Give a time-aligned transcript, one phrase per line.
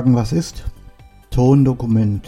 [0.00, 0.64] Sagen, was ist?
[1.30, 2.26] Tondokument.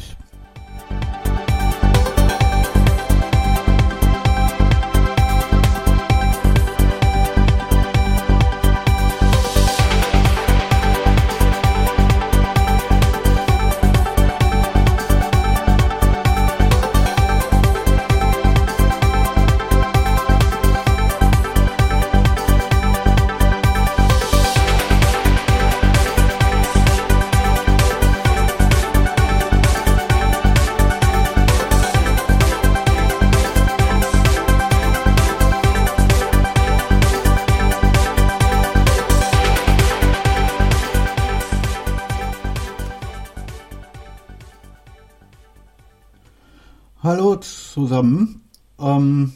[48.02, 48.42] Zusammen.
[48.78, 49.32] Ähm,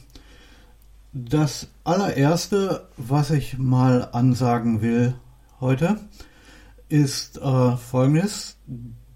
[1.13, 5.15] das allererste, was ich mal ansagen will
[5.61, 5.99] heute,
[6.89, 8.57] ist äh, folgendes.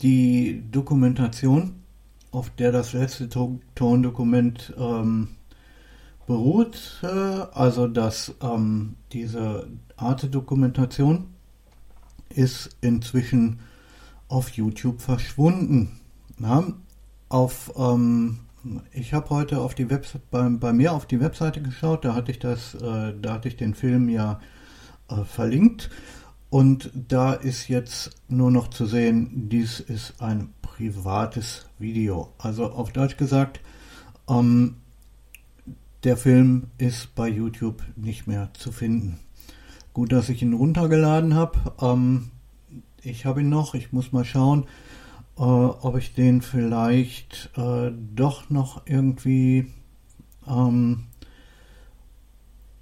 [0.02, 1.74] Die Dokumentation,
[2.30, 5.28] auf der das letzte to Tondokument ähm,
[6.26, 11.26] beruht, äh, also dass ähm, diese Arte-Dokumentation
[12.30, 13.60] ist inzwischen
[14.28, 16.00] auf YouTube verschwunden.
[16.38, 16.64] Na,
[17.28, 18.38] auf, ähm,
[18.92, 22.30] ich habe heute auf die Website bei, bei, mir auf die Webseite geschaut, da hatte
[22.30, 24.40] ich das, äh, da hatte ich den Film ja
[25.08, 25.90] äh, verlinkt
[26.50, 32.32] und da ist jetzt nur noch zu sehen, dies ist ein privates Video.
[32.38, 33.60] Also auf Deutsch gesagt,
[34.28, 34.76] ähm,
[36.04, 39.20] der Film ist bei YouTube nicht mehr zu finden.
[39.92, 41.74] Gut, dass ich ihn runtergeladen habe.
[41.80, 42.30] Ähm,
[43.02, 44.66] ich habe ihn noch, ich muss mal schauen
[45.40, 49.72] äh, ob ich den vielleicht äh, doch noch irgendwie
[50.46, 51.06] ähm,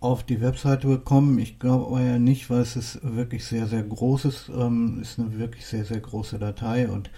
[0.01, 1.41] auf die Webseite bekomme.
[1.41, 4.49] Ich glaube aber ja nicht, weil es ist wirklich sehr, sehr groß ist.
[4.49, 7.11] Ähm, ist eine wirklich sehr, sehr große Datei und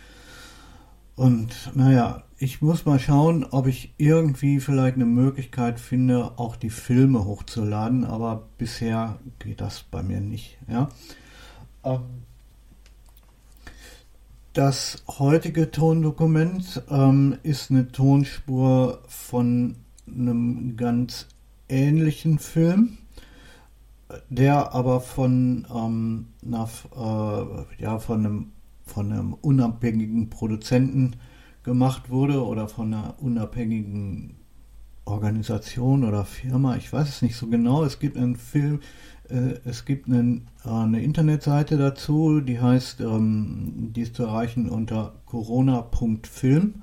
[1.17, 6.71] und naja, ich muss mal schauen, ob ich irgendwie vielleicht eine Möglichkeit finde, auch die
[6.71, 10.57] Filme hochzuladen, aber bisher geht das bei mir nicht.
[10.67, 10.89] Ja.
[11.85, 12.01] Ähm,
[14.61, 19.77] das heutige Tondokument ähm, ist eine Tonspur von
[20.07, 21.29] einem ganz
[21.71, 22.99] ähnlichen Film,
[24.29, 28.53] der aber von, ähm, nach, äh, ja, von, einem,
[28.85, 31.17] von einem unabhängigen Produzenten
[31.63, 34.37] gemacht wurde oder von einer unabhängigen
[35.07, 36.77] Organisation oder Firma.
[36.77, 37.83] Ich weiß es nicht so genau.
[37.85, 38.81] Es gibt einen Film,
[39.65, 45.15] es gibt einen, äh, eine Internetseite dazu, die heißt, ähm, die ist zu erreichen unter
[45.27, 46.83] corona.film.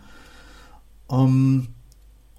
[1.09, 1.67] Ähm,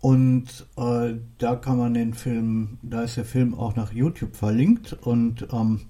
[0.01, 4.93] und äh, da kann man den Film, da ist der Film auch nach YouTube verlinkt
[4.93, 5.81] und ähm,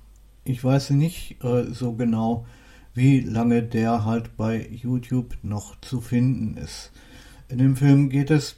[0.45, 2.47] ich weiß nicht äh, so genau,
[2.95, 6.91] wie lange der halt bei YouTube noch zu finden ist.
[7.49, 8.56] In dem Film geht es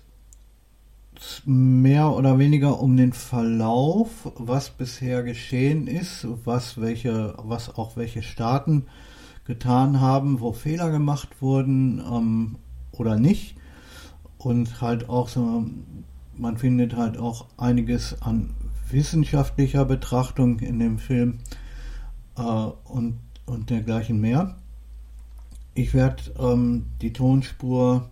[1.45, 8.23] mehr oder weniger um den Verlauf, was bisher geschehen ist, was welche, was auch welche
[8.23, 8.87] Staaten
[9.45, 12.57] getan haben, wo Fehler gemacht wurden ähm,
[12.93, 13.57] oder nicht.
[14.39, 15.65] Und halt auch so,
[16.37, 18.55] man findet halt auch einiges an
[18.89, 21.39] wissenschaftlicher Betrachtung in dem Film
[22.37, 24.57] äh, und, und dergleichen mehr.
[25.75, 28.11] Ich werde ähm, die Tonspur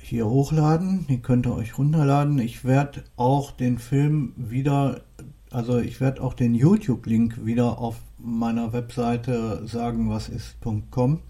[0.00, 1.06] hier hochladen.
[1.08, 2.38] Die könnt ihr euch runterladen.
[2.38, 5.02] Ich werde auch den Film wieder,
[5.50, 11.20] also ich werde auch den YouTube-Link wieder auf meiner Webseite sagen, was ist.com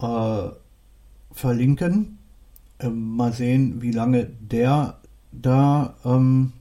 [0.00, 0.48] äh,
[1.30, 2.18] verlinken.
[2.78, 4.98] Äh, mal sehen, wie lange der
[5.30, 6.52] da ähm,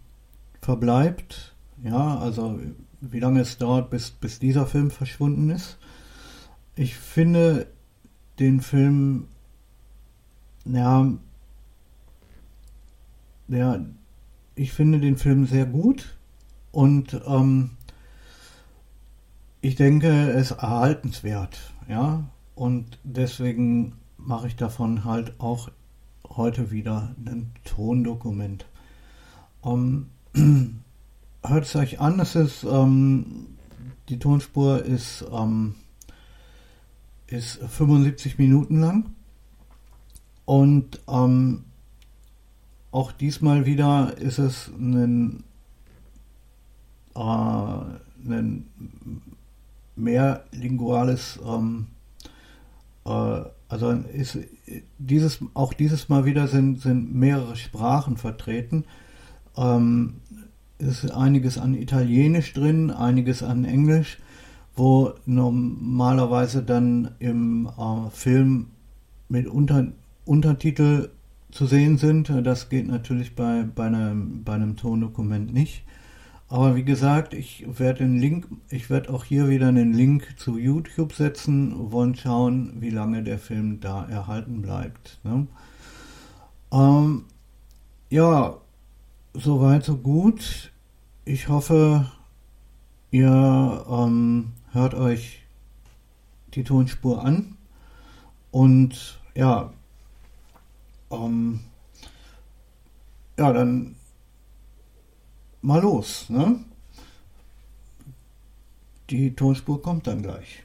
[0.62, 1.56] verbleibt.
[1.84, 2.60] Ja, also
[3.02, 5.78] wie lange es dauert, bis, bis dieser Film verschwunden ist.
[6.76, 7.68] Ich finde
[8.40, 9.28] den Film
[10.74, 11.12] ja,
[13.48, 13.80] ja,
[14.56, 16.18] ich finde den Film sehr gut
[16.72, 17.72] und ähm,
[19.62, 22.24] ich denke, es ist erhaltenswert, ja,
[22.56, 25.70] und deswegen mache ich davon halt auch
[26.30, 28.66] heute wieder ein Tondokument.
[29.64, 30.08] Ähm,
[31.44, 33.58] hört es euch an, es ist, ähm,
[34.10, 35.76] die Tonspur ist, ähm,
[37.28, 39.17] ist 75 Minuten lang
[40.48, 41.66] und ähm,
[42.92, 45.44] auch diesmal wieder ist es ein,
[47.16, 48.66] äh, ein
[49.98, 51.88] mehrlinguales, ähm,
[53.06, 54.38] äh, also ist
[54.98, 58.86] dieses, auch dieses Mal wieder sind, sind mehrere Sprachen vertreten.
[59.58, 60.22] Ähm,
[60.78, 64.18] ist einiges an Italienisch drin, einiges an Englisch,
[64.78, 68.68] wo normalerweise dann im äh, Film
[69.28, 69.88] mit Unter
[70.28, 71.10] Untertitel
[71.52, 72.32] zu sehen sind.
[72.44, 75.84] Das geht natürlich bei, bei, einem, bei einem Tondokument nicht.
[76.50, 80.58] Aber wie gesagt, ich werde den Link, ich werde auch hier wieder einen Link zu
[80.58, 85.20] YouTube setzen, wollen schauen, wie lange der Film da erhalten bleibt.
[85.24, 85.48] Ne?
[86.72, 87.26] Ähm,
[88.10, 88.58] ja,
[89.34, 90.72] soweit so gut.
[91.26, 92.10] Ich hoffe,
[93.12, 95.44] ihr ähm, hört euch
[96.54, 97.58] die Tonspur an
[98.52, 99.74] und ja,
[101.12, 101.60] ähm,
[103.38, 103.96] ja, dann
[105.62, 106.30] mal los.
[106.30, 106.60] Ne?
[109.10, 110.64] Die Tonspur kommt dann gleich.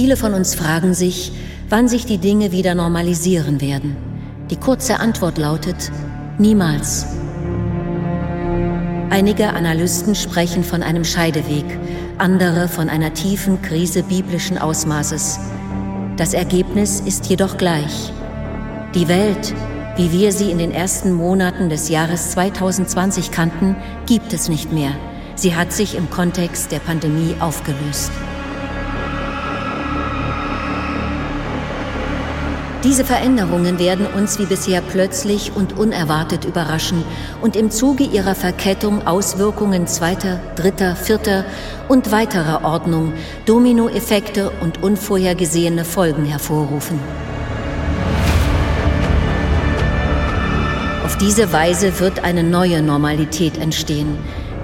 [0.00, 1.30] Viele von uns fragen sich,
[1.68, 3.98] wann sich die Dinge wieder normalisieren werden.
[4.48, 5.92] Die kurze Antwort lautet,
[6.38, 7.04] niemals.
[9.10, 11.66] Einige Analysten sprechen von einem Scheideweg,
[12.16, 15.38] andere von einer tiefen Krise biblischen Ausmaßes.
[16.16, 18.10] Das Ergebnis ist jedoch gleich.
[18.94, 19.52] Die Welt,
[19.96, 23.76] wie wir sie in den ersten Monaten des Jahres 2020 kannten,
[24.06, 24.92] gibt es nicht mehr.
[25.34, 28.10] Sie hat sich im Kontext der Pandemie aufgelöst.
[32.82, 37.04] Diese Veränderungen werden uns wie bisher plötzlich und unerwartet überraschen
[37.42, 41.44] und im Zuge ihrer Verkettung Auswirkungen zweiter, dritter, vierter
[41.88, 43.12] und weiterer Ordnung,
[43.44, 46.98] Dominoeffekte und unvorhergesehene Folgen hervorrufen.
[51.04, 54.16] Auf diese Weise wird eine neue Normalität entstehen,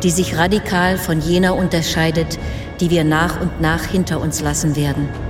[0.03, 2.39] die sich radikal von jener unterscheidet,
[2.81, 5.26] die wir nach und nach hinter uns lassen werden.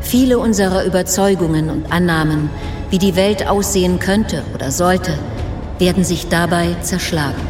[0.00, 2.50] Viele unserer Überzeugungen und Annahmen,
[2.90, 5.12] wie die Welt aussehen könnte oder sollte,
[5.78, 7.49] werden sich dabei zerschlagen.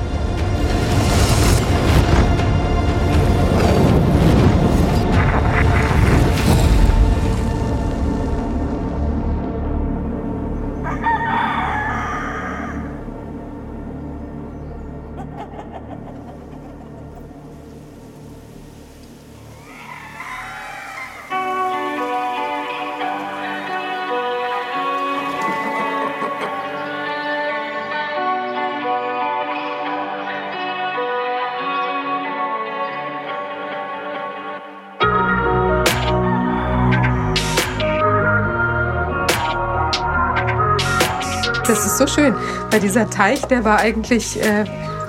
[42.71, 44.65] Weil dieser Teich, der war eigentlich äh,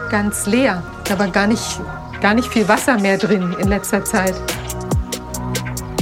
[0.09, 0.83] ganz leer.
[1.05, 1.79] Da war gar nicht,
[2.21, 4.35] gar nicht viel Wasser mehr drin in letzter Zeit.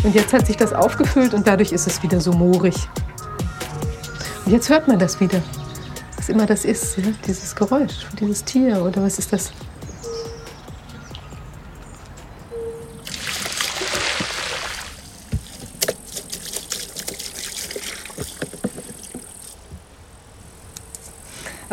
[0.04, 2.76] Und jetzt hat sich das aufgefüllt und dadurch ist es wieder so moorig.
[4.46, 5.42] Und jetzt hört man das wieder.
[6.16, 7.12] Was immer das ist, ja?
[7.28, 9.52] dieses Geräusch, dieses Tier oder was ist das?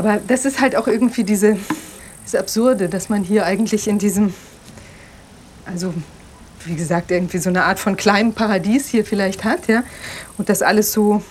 [0.07, 1.57] Aber das ist halt auch irgendwie diese,
[2.23, 4.33] das Absurde, dass man hier eigentlich in diesem,
[5.65, 5.93] also
[6.65, 9.83] wie gesagt, irgendwie so eine Art von kleinem Paradies hier vielleicht hat, ja,
[10.39, 11.25] und das alles so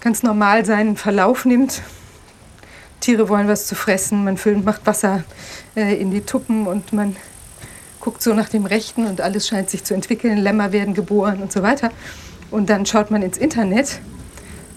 [0.00, 1.80] ganz normal seinen Verlauf nimmt.
[3.00, 5.24] Tiere wollen was zu fressen, man füllt, macht Wasser
[5.74, 7.16] äh, in die Tuppen und man
[8.00, 11.50] guckt so nach dem Rechten und alles scheint sich zu entwickeln, Lämmer werden geboren und
[11.50, 11.90] so weiter.
[12.50, 14.00] Und dann schaut man ins Internet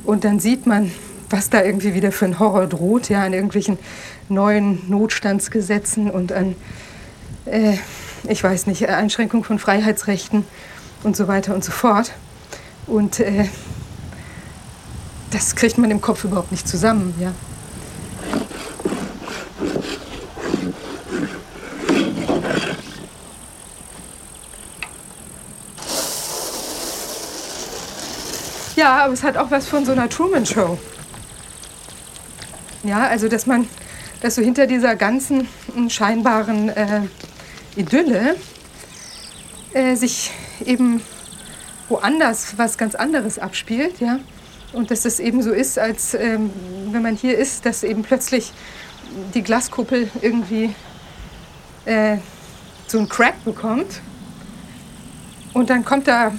[0.05, 0.89] und dann sieht man,
[1.29, 3.77] was da irgendwie wieder für ein Horror droht, ja, an irgendwelchen
[4.29, 6.55] neuen Notstandsgesetzen und an
[7.45, 7.77] äh,
[8.27, 10.45] ich weiß nicht, Einschränkung von Freiheitsrechten
[11.03, 12.11] und so weiter und so fort.
[12.85, 13.47] Und äh,
[15.31, 17.31] das kriegt man im Kopf überhaupt nicht zusammen, ja.
[28.75, 30.79] Ja, aber es hat auch was von so einer Truman-Show.
[32.89, 33.67] Ja, also dass man,
[34.21, 35.47] dass so hinter dieser ganzen
[35.89, 37.01] scheinbaren äh,
[37.75, 38.35] Idylle
[39.73, 40.31] äh, sich
[40.65, 40.99] eben
[41.87, 44.17] woanders was ganz anderes abspielt, ja.
[44.73, 46.49] Und dass das eben so ist, als ähm,
[46.91, 48.53] wenn man hier ist, dass eben plötzlich
[49.35, 50.73] die Glaskuppel irgendwie
[51.85, 52.17] äh,
[52.87, 54.01] so einen Crack bekommt.
[55.53, 56.31] Und dann kommt da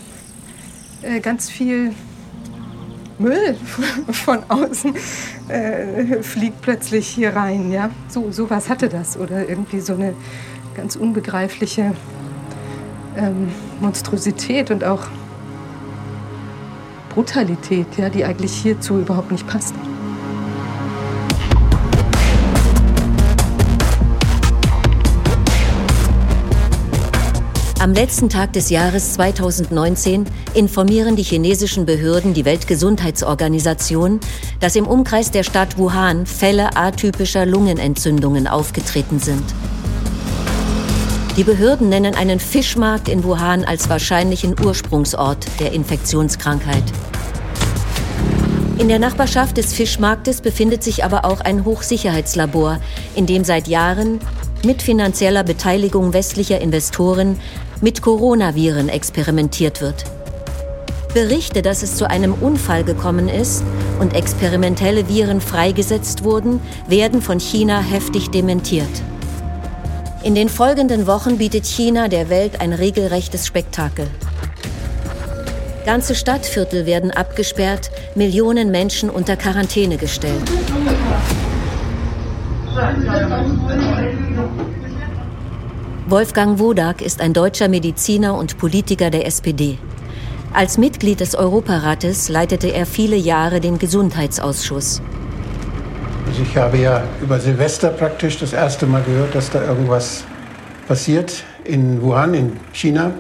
[1.03, 1.95] äh, ganz viel
[3.21, 3.55] Müll
[4.11, 4.95] von außen
[5.49, 7.71] äh, fliegt plötzlich hier rein.
[7.71, 7.91] Ja?
[8.09, 9.17] So, was hatte das.
[9.17, 10.15] Oder irgendwie so eine
[10.75, 11.93] ganz unbegreifliche
[13.17, 13.49] ähm,
[13.81, 15.07] Monstrosität und auch
[17.11, 19.75] Brutalität, ja, die eigentlich hierzu überhaupt nicht passt.
[27.91, 34.21] Am letzten Tag des Jahres 2019 informieren die chinesischen Behörden die Weltgesundheitsorganisation,
[34.61, 39.43] dass im Umkreis der Stadt Wuhan Fälle atypischer Lungenentzündungen aufgetreten sind.
[41.37, 46.85] Die Behörden nennen einen Fischmarkt in Wuhan als wahrscheinlichen Ursprungsort der Infektionskrankheit.
[48.79, 52.79] In der Nachbarschaft des Fischmarktes befindet sich aber auch ein Hochsicherheitslabor,
[53.17, 54.21] in dem seit Jahren
[54.63, 57.39] mit finanzieller Beteiligung westlicher Investoren
[57.81, 60.05] mit Coronaviren experimentiert wird.
[61.15, 63.65] Berichte, dass es zu einem Unfall gekommen ist
[63.99, 68.89] und experimentelle Viren freigesetzt wurden, werden von China heftig dementiert.
[70.23, 74.07] In den folgenden Wochen bietet China der Welt ein regelrechtes Spektakel.
[75.87, 80.43] Ganze Stadtviertel werden abgesperrt, Millionen Menschen unter Quarantäne gestellt.
[86.11, 89.79] Wolfgang Wodak ist ein deutscher Mediziner und Politiker der SPD.
[90.53, 95.01] Als Mitglied des Europarates leitete er viele Jahre den Gesundheitsausschuss.
[96.27, 100.25] Also ich habe ja über Silvester praktisch das erste Mal gehört, dass da irgendwas
[100.89, 103.13] passiert in Wuhan, in China.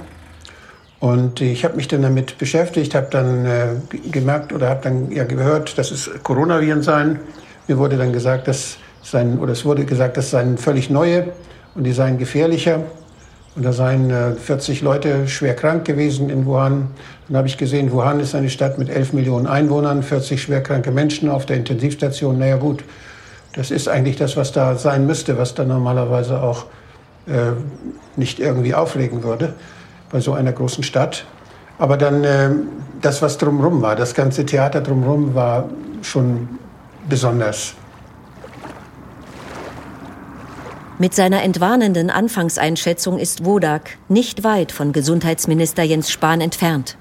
[0.98, 3.66] Und ich habe mich dann damit beschäftigt, habe dann äh,
[4.10, 7.20] gemerkt oder habe dann ja gehört, dass es Coronaviren seien.
[7.68, 11.28] Mir wurde dann gesagt, dass seien, oder es wurde gesagt, das seien völlig neue
[11.74, 12.80] und die seien gefährlicher.
[13.56, 16.88] Und da seien 40 äh, Leute schwer krank gewesen in Wuhan.
[17.28, 21.28] Dann habe ich gesehen, Wuhan ist eine Stadt mit 11 Millionen Einwohnern, 40 schwerkranke Menschen
[21.28, 22.38] auf der Intensivstation.
[22.38, 22.84] Naja gut,
[23.54, 26.66] das ist eigentlich das, was da sein müsste, was da normalerweise auch
[27.26, 27.52] äh,
[28.16, 29.54] nicht irgendwie aufregen würde
[30.12, 31.24] bei so einer großen Stadt.
[31.78, 32.50] Aber dann äh,
[33.00, 35.68] das, was drumherum war, das ganze Theater drumherum war
[36.02, 36.48] schon
[37.08, 37.74] besonders.
[41.00, 46.98] Mit seiner entwarnenden Anfangseinschätzung ist Wodak nicht weit von Gesundheitsminister Jens Spahn entfernt.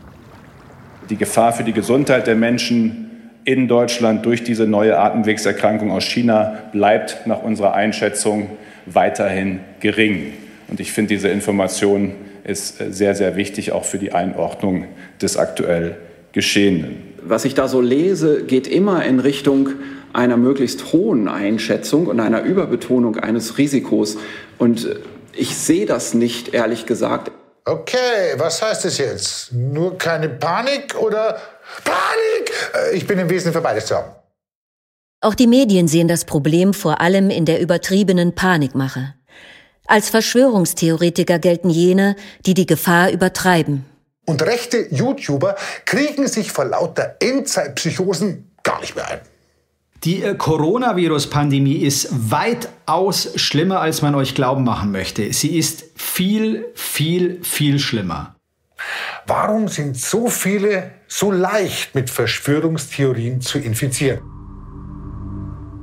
[1.10, 6.60] Die Gefahr für die Gesundheit der Menschen in Deutschland durch diese neue Atemwegserkrankung aus China
[6.72, 8.52] bleibt nach unserer Einschätzung
[8.86, 10.32] weiterhin gering.
[10.70, 12.14] Und ich finde, diese Information
[12.46, 14.86] ist sehr, sehr wichtig, auch für die Einordnung
[15.22, 15.98] des aktuell
[16.32, 16.96] Geschehenen.
[17.22, 19.72] Was ich da so lese, geht immer in Richtung
[20.14, 24.18] einer möglichst hohen Einschätzung und einer Überbetonung eines Risikos.
[24.58, 24.88] Und
[25.34, 27.32] ich sehe das nicht, ehrlich gesagt.
[27.66, 29.54] Okay, was heißt das jetzt?
[29.54, 31.40] Nur keine Panik oder
[31.84, 32.52] Panik?
[32.74, 34.12] Äh, ich bin im Wesentlichen für beides zu haben.
[35.22, 39.14] Auch die Medien sehen das Problem vor allem in der übertriebenen Panikmache.
[39.86, 43.86] Als Verschwörungstheoretiker gelten jene, die die Gefahr übertreiben.
[44.26, 49.20] Und rechte YouTuber kriegen sich vor lauter Endzeitpsychosen gar nicht mehr ein.
[50.04, 55.34] Die äh, Coronavirus-Pandemie ist weitaus schlimmer, als man euch glauben machen möchte.
[55.34, 58.36] Sie ist viel, viel, viel schlimmer.
[59.28, 64.22] Warum sind so viele so leicht mit Verschwörungstheorien zu infizieren?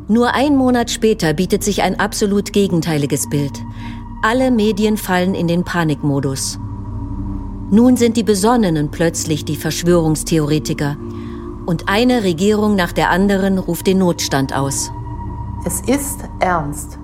[0.09, 3.53] Nur ein Monat später bietet sich ein absolut gegenteiliges Bild.
[4.23, 6.59] Alle Medien fallen in den Panikmodus.
[7.71, 10.97] Nun sind die Besonnenen plötzlich die Verschwörungstheoretiker
[11.67, 14.91] und eine Regierung nach der anderen ruft den Notstand aus.
[15.67, 16.99] Es ist ernst.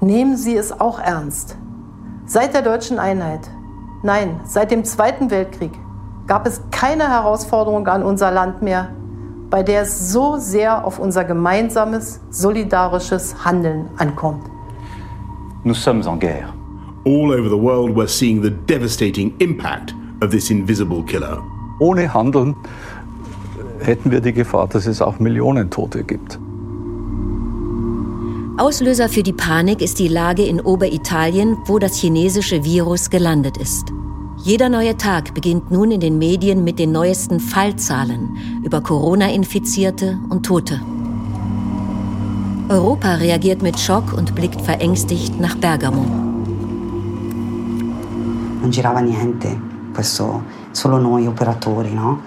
[0.00, 1.56] Nehmen Sie es auch ernst.
[2.26, 3.48] Seit der deutschen Einheit,
[4.02, 5.72] nein, seit dem Zweiten Weltkrieg,
[6.26, 8.90] gab es keine Herausforderung an unser Land mehr,
[9.50, 14.44] bei der es so sehr auf unser gemeinsames, solidarisches Handeln ankommt.
[15.64, 16.52] Nous sommes en guerre.
[17.08, 21.42] all over the world, we're seeing the devastating impact of this invisible killer.
[21.80, 22.54] Ohne Handeln
[23.80, 26.38] hätten wir die Gefahr, dass es auch Millionen Tote gibt.
[28.58, 33.92] Auslöser für die Panik ist die Lage in Oberitalien, wo das chinesische Virus gelandet ist.
[34.38, 40.44] Jeder neue Tag beginnt nun in den Medien mit den neuesten Fallzahlen über Corona-Infizierte und
[40.44, 40.80] Tote.
[42.68, 46.04] Europa reagiert mit Schock und blickt verängstigt nach Bergamo.
[48.60, 49.56] Non girava niente,
[49.94, 50.42] questo,
[50.72, 52.18] solo noi operatori, no?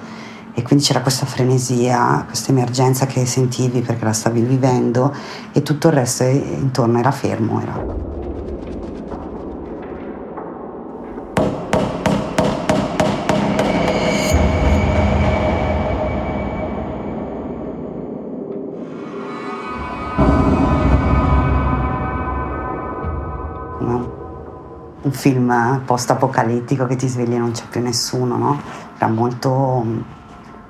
[0.54, 5.14] E quindi c'era questa frenesia, questa emergenza che sentivi perché la stavi vivendo
[5.54, 7.62] e tutto il resto intorno era fermo.
[7.62, 8.20] Era...
[25.04, 28.62] un film post-apocalittico che ti svegli e non c'è più nessuno, no?
[28.98, 29.84] Era molto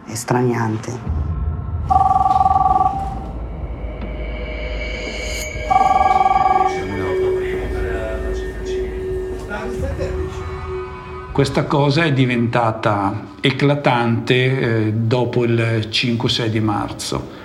[0.07, 1.29] estraniante.
[11.31, 14.35] Questa cosa è diventata eclatante
[14.87, 17.39] eh, dopo il 5-6 di marzo.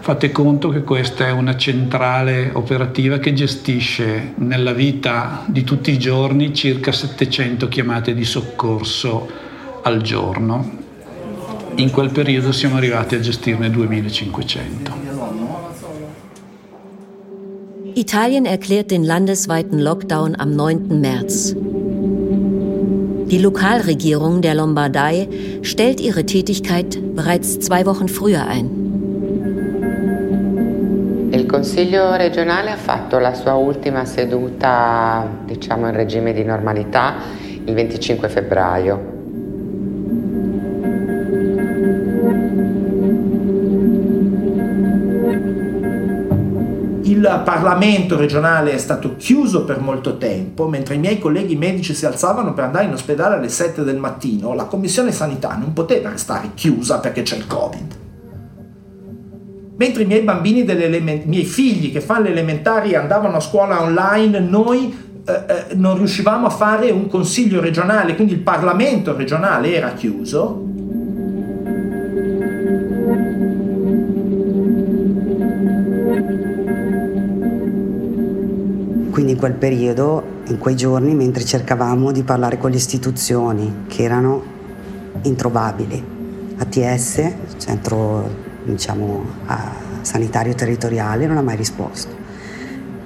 [0.00, 5.98] Fate conto che questa è una centrale operativa che gestisce nella vita di tutti i
[5.98, 9.28] giorni circa 700 chiamate di soccorso
[9.82, 10.85] al giorno
[11.76, 14.94] in quel periodo siamo arrivati a gestirne 2500.
[17.94, 21.00] Italien erklärt den landesweiten Lockdown am 9.
[21.00, 21.54] März.
[23.28, 25.28] Die Lokalregierung der Lombardei
[25.62, 28.70] stellt ihre Tätigkeit bereits zwei Wochen früher ein.
[31.32, 37.14] Il Consiglio regionale ha fatto la sua ultima seduta, diciamo in regime di normalità,
[37.64, 39.15] il 25 febbraio.
[47.44, 52.54] Parlamento regionale è stato chiuso per molto tempo, mentre i miei colleghi medici si alzavano
[52.54, 56.98] per andare in ospedale alle 7 del mattino, la commissione sanità non poteva restare chiusa
[56.98, 57.94] perché c'è il Covid.
[59.76, 64.38] Mentre i miei bambini, i miei figli che fanno le elementari andavano a scuola online,
[64.40, 69.92] noi eh, eh, non riuscivamo a fare un consiglio regionale, quindi il Parlamento regionale era
[69.92, 70.65] chiuso
[79.36, 84.42] In quel periodo, in quei giorni, mentre cercavamo di parlare con le istituzioni che erano
[85.20, 86.02] introvabili,
[86.56, 88.30] ATS, centro
[88.64, 89.24] diciamo,
[90.00, 92.14] sanitario territoriale, non ha mai risposto.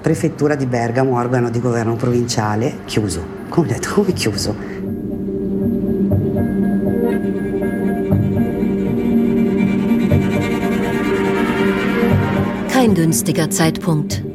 [0.01, 3.21] Prefettura di Bergamo, organo di governo provinciale, chiuso.
[3.49, 4.55] Come detto, come chiuso?
[12.69, 14.30] Kein günstiger Zeitpunkt.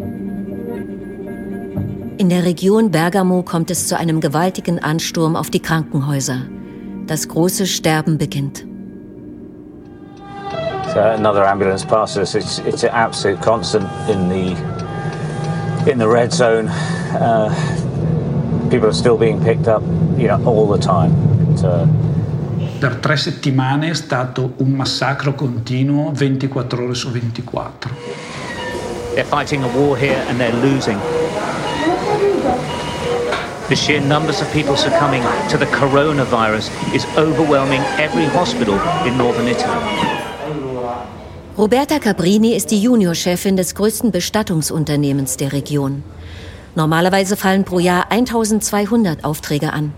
[2.26, 6.38] In der Region Bergamo kommt es zu einem gewaltigen Ansturm auf die Krankenhäuser.
[7.06, 8.66] Das große Sterben beginnt.
[10.92, 12.34] So another ambulance passes.
[12.34, 14.56] It's, it's an absolute constant in the
[15.88, 16.68] in the red zone.
[17.14, 17.48] Uh,
[18.70, 19.84] people are still being picked up,
[20.18, 21.12] you know, all the time.
[21.62, 21.86] Uh,
[22.80, 27.94] per tre settimane è stato un massacro continuo 24 ore su 24.
[29.14, 30.98] They're fighting a war here and they're losing.
[33.68, 39.48] The sheer numbers of people succumbing to the coronavirus is overwhelming every hospital in northern
[39.48, 39.74] Italy.
[41.58, 46.04] Roberta Cabrini ist die Juniorchefin des größten Bestattungsunternehmens der Region.
[46.76, 49.92] Normalerweise fallen pro Jahr 1200 Aufträge an.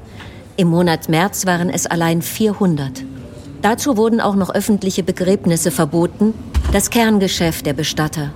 [0.56, 3.04] Im Monat März waren es allein 400.
[3.60, 6.32] Dazu wurden auch noch öffentliche Begräbnisse verboten,
[6.72, 8.30] das Kerngeschäft der Bestatter.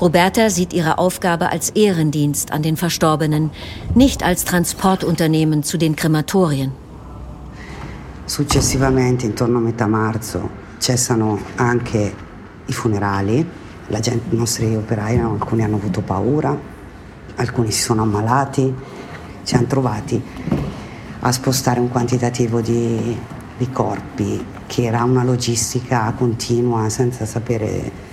[0.00, 3.50] Roberta sieht ihre Aufgabe als Ehrendienst an den Verstorbenen,
[3.94, 6.70] nicht als Transportunternehmen zu den Krematorien.
[8.24, 12.14] Successivamente, intorno a metà marzo, cessano anche
[12.66, 13.44] i funerali.
[13.88, 16.56] Gente, I nostri operai, alcuni hanno avuto paura,
[17.36, 18.72] alcuni si sono ammalati.
[19.42, 20.22] Ci hanno trovati
[21.20, 23.16] a spostare un quantitativo di,
[23.56, 28.07] di corpi che era una logistica continua senza sapere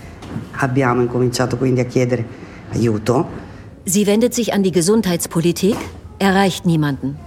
[0.58, 2.26] Abbiamo incominciato quindi a chiedere
[2.74, 3.28] aiuto.
[3.86, 5.76] Sie wendet sich an die Gesundheitspolitik,
[6.18, 7.18] erreicht niemanden.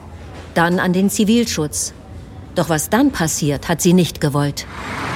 [0.55, 1.93] Dann an den Zivilschutz.
[2.55, 4.67] Doch was dann passiert, hat sie nicht gewollt.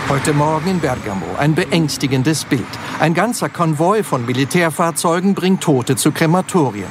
[0.08, 2.62] Heute Morgen in Bergamo ein beängstigendes Bild.
[3.00, 6.86] Ein ganzer Konvoi von Militärfahrzeugen bringt Tote zu Krematorien.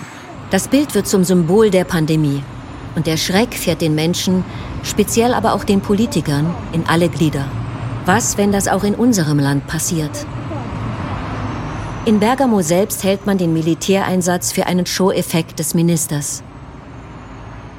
[0.49, 2.43] Das Bild wird zum Symbol der Pandemie.
[2.95, 4.43] Und der Schreck fährt den Menschen,
[4.83, 7.45] speziell aber auch den Politikern, in alle Glieder.
[8.05, 10.25] Was, wenn das auch in unserem Land passiert?
[12.03, 16.41] In Bergamo selbst hält man den Militäreinsatz für einen Show-Effekt des Ministers.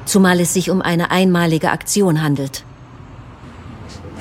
[0.05, 2.63] Zumal es sich um eine einmalige Aktion handelt.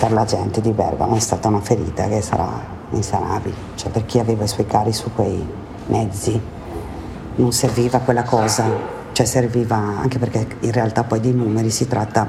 [0.01, 2.51] Per la gente di Bergamo è stata una ferita che sarà
[2.91, 3.55] insanabile.
[3.77, 5.41] Cioè per chi aveva i suoi cari su quei
[5.87, 6.41] mezzi
[7.37, 8.65] non serviva quella cosa.
[9.12, 12.29] Cioè serviva anche perché in realtà poi di numeri si tratta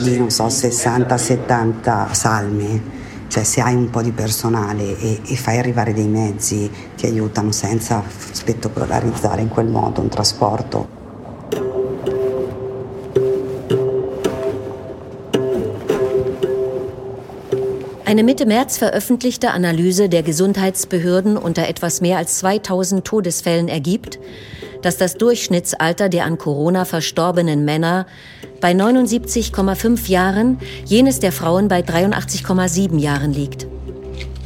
[0.00, 5.58] di non so 60-70 salme cioè se hai un po' di personale e, e, fai
[5.58, 10.96] arrivare dei mezzi ti aiutano senza spettacolarizzare in quel modo un trasporto.
[18.04, 24.18] Eine Mitte März veröffentlichte Analyse der Gesundheitsbehörden unter etwas mehr als 2000 Todesfällen ergibt,
[24.80, 28.06] dass das Durchschnittsalter der an Corona verstorbenen Männer
[28.60, 33.66] bei 79,5 Jahren, jenes der Frauen bei 83,7 Jahren liegt.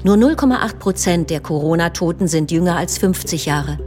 [0.05, 3.79] Nur 0,8 Prozent der Corona-Toten sind jünger als 50 Jahre.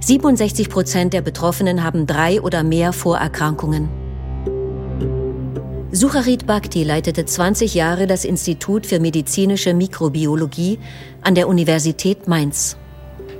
[0.00, 3.88] 67 Prozent der Betroffenen haben drei oder mehr Vorerkrankungen.
[5.90, 10.78] Sucharit Bhakti leitete 20 Jahre das Institut für medizinische Mikrobiologie
[11.22, 12.76] an der Universität Mainz.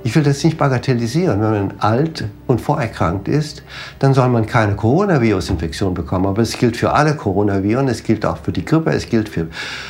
[0.05, 1.41] Ich will das nicht bagatellisieren.
[1.41, 3.63] Wenn man alt und vorerkrankt ist,
[3.97, 6.27] dann soll man keine Coronavirus-Infektion bekommen.
[6.27, 9.47] Aber es gilt für alle Coronaviren, es gilt auch für die Grippe, es gilt für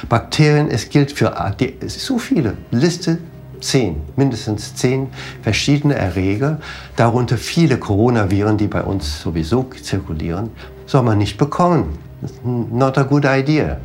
[0.07, 1.33] Bakterien, es gilt für
[1.87, 2.53] so viele.
[2.71, 3.17] Liste
[3.59, 5.09] zehn, mindestens zehn
[5.41, 6.61] verschiedene Erreger,
[6.95, 10.49] darunter viele Coronaviren, die bei uns sowieso zirkulieren,
[10.85, 11.97] soll man nicht bekommen.
[12.45, 13.81] Not a good idea.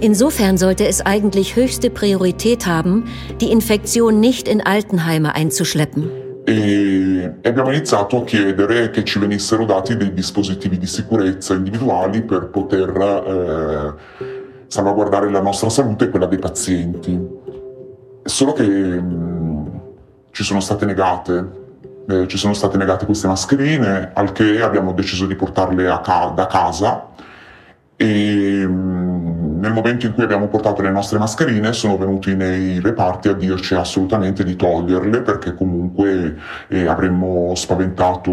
[0.00, 3.06] Insofern sollte es eigentlich höchste Priorität haben,
[3.40, 6.08] die Infektion nicht in Altenheime einzuschleppen.
[6.46, 12.48] E abbiamo iniziato a chiedere che ci venissero dati dei dispositivi di sicurezza individuali per
[12.48, 14.24] poter eh,
[14.68, 17.20] salvaguardare la nostra salute e quella dei pazienti.
[18.22, 19.66] Solo che mh, mm,
[20.30, 21.56] ci sono state negate.
[22.08, 26.46] Eh, ci sono state negate queste mascherine, al che abbiamo deciso di portarle ca- da
[26.46, 27.08] casa
[28.00, 28.87] e mm,
[29.58, 33.74] nel momento in cui abbiamo portato le nostre mascherine sono venuti nei reparti a dirci
[33.74, 36.36] assolutamente di toglierle perché comunque
[36.68, 38.30] eh, avremmo spaventato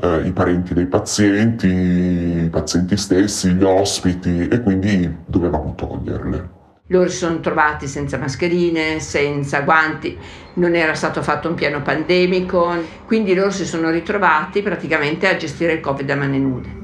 [0.00, 6.58] eh, i parenti dei pazienti, i pazienti stessi, gli ospiti e quindi dovevamo toglierle.
[6.86, 10.16] Loro si sono trovati senza mascherine, senza guanti,
[10.54, 12.72] non era stato fatto un piano pandemico,
[13.06, 16.79] quindi loro si sono ritrovati praticamente a gestire il Covid a mani nude.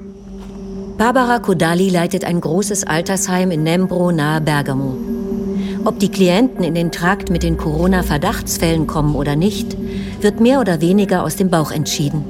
[0.99, 4.97] Barbara Kodali leitet ein großes Altersheim in Nembro nahe Bergamo.
[5.85, 9.77] Ob die Klienten in den Trakt mit den Corona-Verdachtsfällen kommen oder nicht,
[10.23, 12.25] wird mehr oder weniger aus dem Bauch entschieden.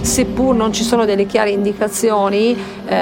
[0.00, 2.56] Seppur non ci sono delle chiare indicazioni,
[2.88, 2.96] eh,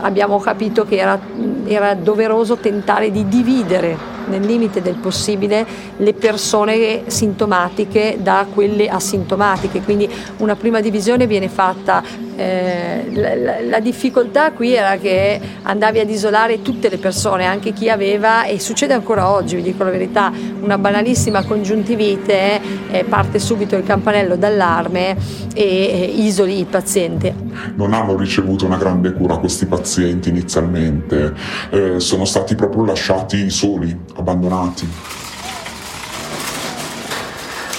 [0.00, 1.18] abbiamo capito che era,
[1.66, 9.82] era doveroso tentare di dividere nel limite del possibile le persone sintomatiche da quelle asintomatiche,
[9.82, 10.08] quindi
[10.38, 12.02] una prima divisione viene fatta
[12.36, 17.88] eh, la, la, difficoltà qui era che andavi ad isolare tutte le persone, anche chi
[17.88, 22.60] aveva, e succede ancora oggi, vi dico la verità, una banalissima congiuntivite,
[22.90, 25.16] eh, parte subito il campanello d'allarme
[25.54, 27.45] e eh, isoli il paziente.
[27.74, 31.34] Non hanno ricevuto una grande cura questi pazienti inizialmente,
[31.70, 34.88] eh, sono stati proprio lasciati soli, abbandonati.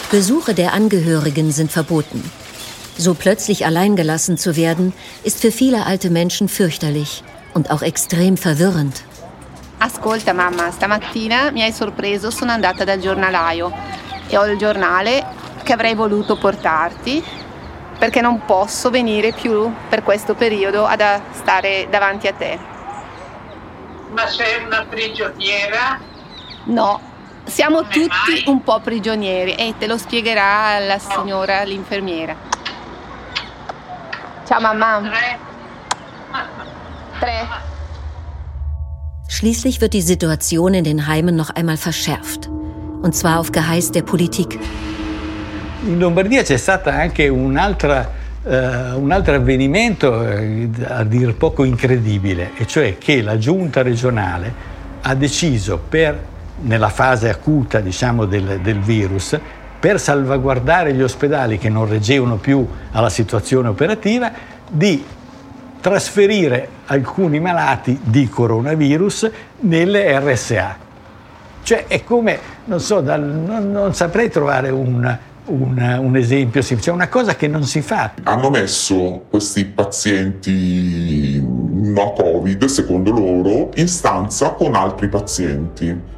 [0.10, 2.24] Besuche der Angehörigen sind verboten.
[2.98, 9.04] So plötzlich alleingelassen zu werden, ist für viele alte Menschen fürchterlich und auch extrem verwirrend.
[9.80, 13.72] Ascolta mamma, stamattina mi hai sorpreso, sono andata dal giornalaio
[14.28, 15.24] e ho il giornale
[15.64, 17.22] che avrei voluto portarti
[17.98, 22.60] perché non posso venire più per questo periodo ad stare davanti a te.
[24.12, 26.00] Ma sei una prigioniera?
[26.66, 27.00] No,
[27.46, 28.44] siamo tutti mai?
[28.48, 32.36] un po' prigionieri e te lo spiegherà la signora, l'infermiera.
[34.46, 35.02] Ciao Mama.
[37.20, 37.48] Drei.
[39.28, 42.48] Schließlich wird die Situation in den Heimen noch einmal verschärft.
[42.48, 44.60] Und zwar auf Geheiß der Politik.
[45.88, 52.52] In Lombardia c'è stato anche un'altra Uh, un altro avvenimento uh, a dir poco incredibile,
[52.56, 54.54] e cioè che la giunta regionale
[55.02, 56.18] ha deciso per,
[56.62, 59.38] nella fase acuta diciamo, del, del, virus,
[59.78, 64.32] per salvaguardare gli ospedali che non reggevano più alla situazione operativa,
[64.70, 65.04] di
[65.82, 69.30] trasferire alcuni malati di coronavirus
[69.62, 70.78] nelle RSA.
[71.64, 75.18] Cioè è come, non so, dal, non, non, saprei trovare un,
[75.48, 78.14] una, un esempio semplice, è una cosa che non si fa.
[78.24, 86.16] Hanno messo questi pazienti no Covid, secondo loro, in stanza con altri pazienti.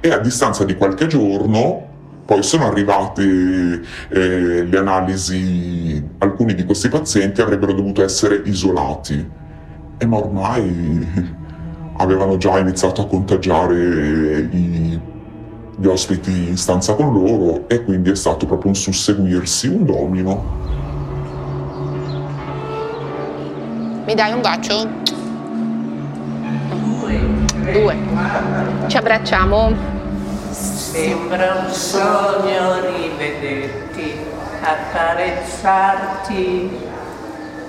[0.00, 1.88] E a distanza di qualche giorno
[2.24, 3.22] poi sono arrivate
[4.08, 9.28] eh, le analisi, alcuni di questi pazienti avrebbero dovuto essere isolati,
[9.98, 11.38] e ma ormai
[11.96, 15.00] avevano già iniziato a contagiare i,
[15.80, 20.44] gli ospiti in stanza con loro e quindi è stato proprio un susseguirsi, un domino.
[24.04, 24.86] Mi dai un bacio?
[27.72, 27.96] Due.
[28.88, 29.72] Ci abbracciamo.
[30.50, 34.12] Sembra un sogno rivederti,
[34.60, 36.78] accarezzarti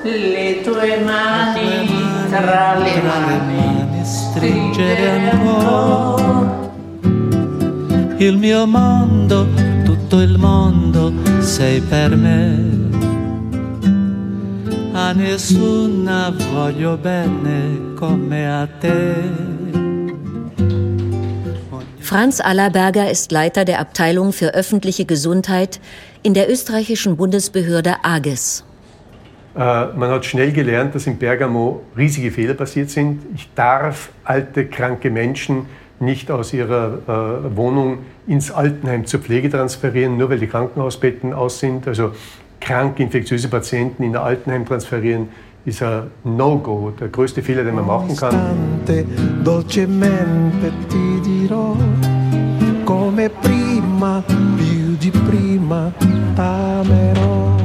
[0.02, 1.88] le tue mani
[2.30, 6.61] tra le mani, stringere ancora
[8.22, 9.48] il mio mondo,
[9.84, 12.70] tutto il mondo sei per me.
[14.94, 19.16] A nessuna voglio bene come a te.
[22.00, 25.80] Franz Allerberger ist Leiter der Abteilung für öffentliche Gesundheit
[26.22, 28.64] in der österreichischen Bundesbehörde AGES.
[29.56, 33.24] Äh, man hat schnell gelernt, dass in Bergamo riesige Fehler passiert sind.
[33.34, 35.66] Ich darf alte, kranke Menschen
[36.02, 41.60] nicht aus ihrer äh, Wohnung ins Altenheim zur Pflege transferieren, nur weil die Krankenhausbetten aus
[41.60, 41.88] sind.
[41.88, 42.12] Also
[42.60, 45.30] kranke, infektiöse Patienten in ein Altenheim transferieren,
[45.64, 48.36] ist ein No-Go, der größte Fehler, den man machen kann.
[49.44, 51.76] Dolcemente ti dirò
[52.92, 55.92] come prima, più di prima
[56.36, 57.56] t'amerò.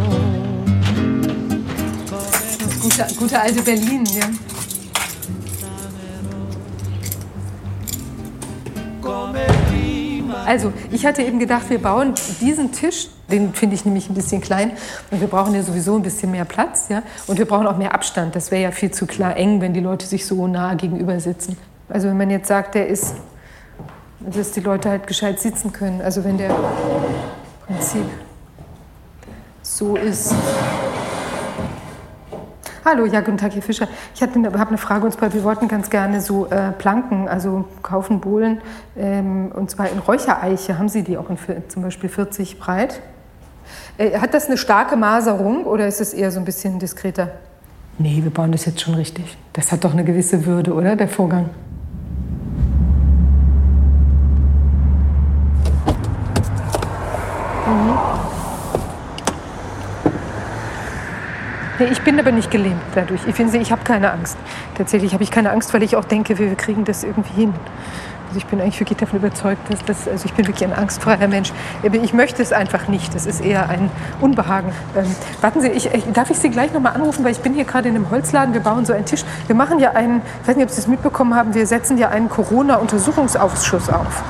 [2.81, 4.45] Gute, gute alte Berlin, ja.
[10.45, 14.40] Also, ich hatte eben gedacht, wir bauen diesen Tisch, den finde ich nämlich ein bisschen
[14.40, 14.73] klein,
[15.11, 17.92] und wir brauchen ja sowieso ein bisschen mehr Platz, ja, und wir brauchen auch mehr
[17.92, 18.37] Abstand.
[18.37, 21.57] Das wäre ja viel zu klar eng, wenn die Leute sich so nah gegenüber sitzen.
[21.88, 23.14] Also, wenn man jetzt sagt, der ist,
[24.21, 26.01] dass die Leute halt gescheit sitzen können.
[26.01, 26.55] Also, wenn der
[27.66, 28.07] Prinzip
[29.62, 30.33] so ist.
[32.88, 33.88] Hallo, ja, guten Tag, Herr Fischer.
[34.14, 38.20] Ich habe eine Frage und zwar, wir wollten ganz gerne so äh, Planken, also kaufen
[38.20, 38.61] Bohlen,
[38.96, 40.79] ähm, und zwar in Räuchereiche.
[40.79, 43.01] Haben Sie die auch in zum Beispiel 40 breit?
[43.99, 47.33] Äh, hat das eine starke Maserung oder ist es eher so ein bisschen diskreter?
[47.99, 49.37] Nee, wir bauen das jetzt schon richtig.
[49.53, 51.51] Das hat doch eine gewisse Würde, oder, der Vorgang?
[57.66, 58.15] Mhm.
[61.79, 63.21] Nee, ich bin aber nicht gelähmt dadurch.
[63.27, 64.39] Ich finde, ich habe keine Angst.
[64.77, 67.55] Tatsächlich habe ich keine Angst, weil ich auch denke, wir kriegen das irgendwie hin.
[68.29, 71.29] Also ich bin eigentlich wirklich davon überzeugt, dass das, also ich bin wirklich ein angstfreier
[71.29, 71.53] Mensch.
[71.83, 73.15] Ich möchte es einfach nicht.
[73.15, 74.73] Das ist eher ein Unbehagen.
[74.97, 75.05] Ähm,
[75.43, 77.95] warten Sie, ich, darf ich Sie gleich nochmal anrufen, weil ich bin hier gerade in
[77.95, 78.55] einem Holzladen.
[78.55, 79.25] Wir bauen so einen Tisch.
[79.47, 82.09] Wir machen ja einen, ich weiß nicht, ob Sie es mitbekommen haben, wir setzen ja
[82.09, 84.25] einen Corona-Untersuchungsausschuss auf.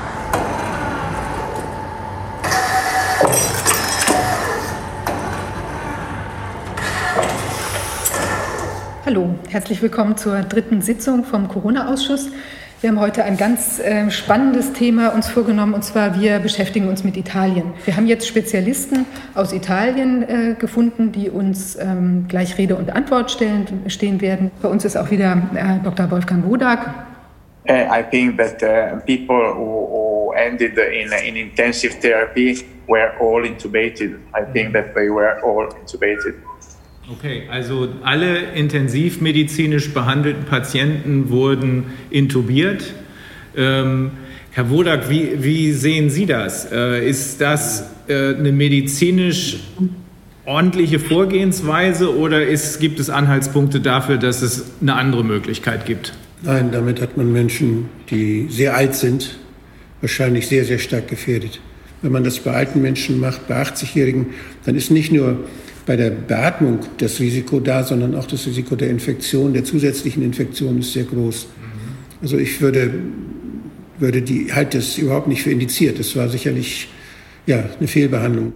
[9.07, 12.29] Hallo, herzlich willkommen zur dritten Sitzung vom Corona-Ausschuss.
[12.81, 17.05] Wir haben heute ein ganz äh, spannendes Thema uns vorgenommen, und zwar wir beschäftigen uns
[17.05, 17.73] mit Italien.
[17.85, 23.31] Wir haben jetzt Spezialisten aus Italien äh, gefunden, die uns ähm, gleich Rede und Antwort
[23.31, 24.51] stellen, stehen werden.
[24.61, 26.11] Bei uns ist auch wieder äh, Dr.
[26.11, 26.93] Wolfgang Wodak.
[27.69, 33.45] Uh, I think that uh, people who, who ended in, in intensive therapy were all
[33.45, 34.19] intubated.
[34.35, 36.35] I think that they were all intubated.
[37.09, 42.93] Okay, also alle intensivmedizinisch behandelten Patienten wurden intubiert.
[43.55, 44.11] Ähm,
[44.51, 46.69] Herr Wodak, wie, wie, sehen Sie das?
[46.69, 49.59] Äh, ist das äh, eine medizinisch
[50.43, 56.11] ordentliche Vorgehensweise oder ist, gibt es Anhaltspunkte dafür, dass es eine andere Möglichkeit gibt?
[56.43, 59.39] Nein, damit hat man Menschen, die sehr alt sind,
[60.01, 61.61] wahrscheinlich sehr, sehr stark gefährdet.
[62.01, 64.27] Wenn man das bei alten Menschen macht, bei 80-Jährigen,
[64.65, 65.39] dann ist nicht nur
[65.87, 70.79] bei der Beatmung das Risiko da, sondern auch das Risiko der Infektion, der zusätzlichen Infektion
[70.79, 71.47] ist sehr groß.
[72.21, 72.93] Also ich würde,
[73.97, 75.97] würde die, halte das überhaupt nicht für indiziert.
[75.97, 76.89] Das war sicherlich
[77.45, 78.53] ja, eine Fehlbehandlung.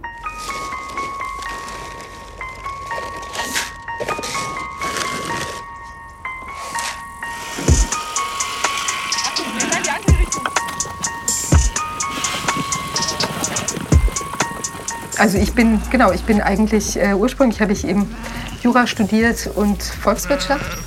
[15.22, 18.12] Also ich bin, genau, ich bin eigentlich, äh, ursprünglich habe ich eben
[18.60, 20.78] Jura studiert und Volkswirtschaft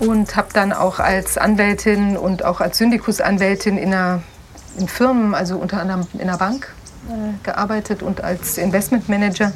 [0.00, 4.22] und habe dann auch als Anwältin und auch als Syndikusanwältin in, einer,
[4.78, 6.74] in Firmen, also unter anderem in einer Bank,
[7.08, 9.50] äh, gearbeitet und als Investmentmanager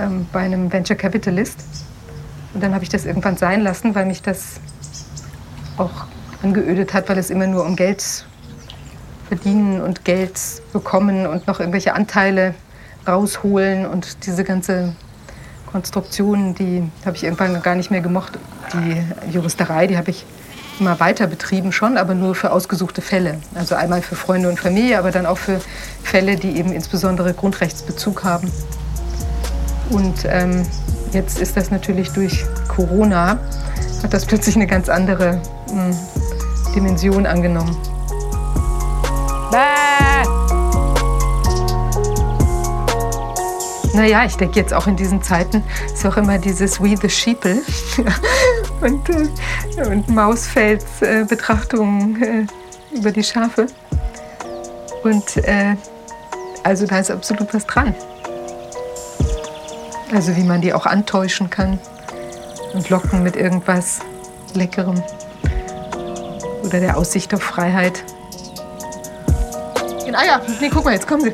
[0.00, 1.60] ähm, bei einem Venture Capitalist.
[2.52, 4.58] Und dann habe ich das irgendwann sein lassen, weil mich das
[5.76, 6.06] auch
[6.42, 8.26] angeödet hat, weil es immer nur um Geld
[9.30, 10.32] verdienen und Geld
[10.72, 12.52] bekommen und noch irgendwelche Anteile
[13.06, 14.92] rausholen und diese ganze
[15.70, 18.40] Konstruktion, die habe ich irgendwann gar nicht mehr gemocht.
[18.74, 20.26] Die Juristerei, die habe ich
[20.80, 23.38] immer weiter betrieben schon, aber nur für ausgesuchte Fälle.
[23.54, 25.60] Also einmal für Freunde und Familie, aber dann auch für
[26.02, 28.50] Fälle, die eben insbesondere Grundrechtsbezug haben.
[29.90, 30.66] Und ähm,
[31.12, 33.38] jetzt ist das natürlich durch Corona,
[34.02, 35.40] hat das plötzlich eine ganz andere
[35.72, 35.96] mh, hm,
[36.74, 37.76] Dimension angenommen.
[39.50, 40.10] Bäh!
[43.92, 47.60] Naja, ich denke jetzt auch in diesen Zeiten ist auch immer dieses We the Sheeple
[48.80, 53.66] und, äh, und Mausfelds äh, Betrachtungen äh, über die Schafe.
[55.02, 55.74] Und äh,
[56.62, 57.94] also da ist absolut was dran.
[60.14, 61.78] Also wie man die auch antäuschen kann
[62.74, 64.00] und locken mit irgendwas
[64.54, 65.02] Leckerem
[66.62, 68.04] oder der Aussicht auf Freiheit.
[70.14, 71.32] Ah ja, nee, guck mal, jetzt kommen sie.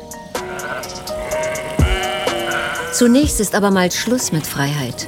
[2.93, 5.07] Zunächst ist aber mal Schluss mit Freiheit.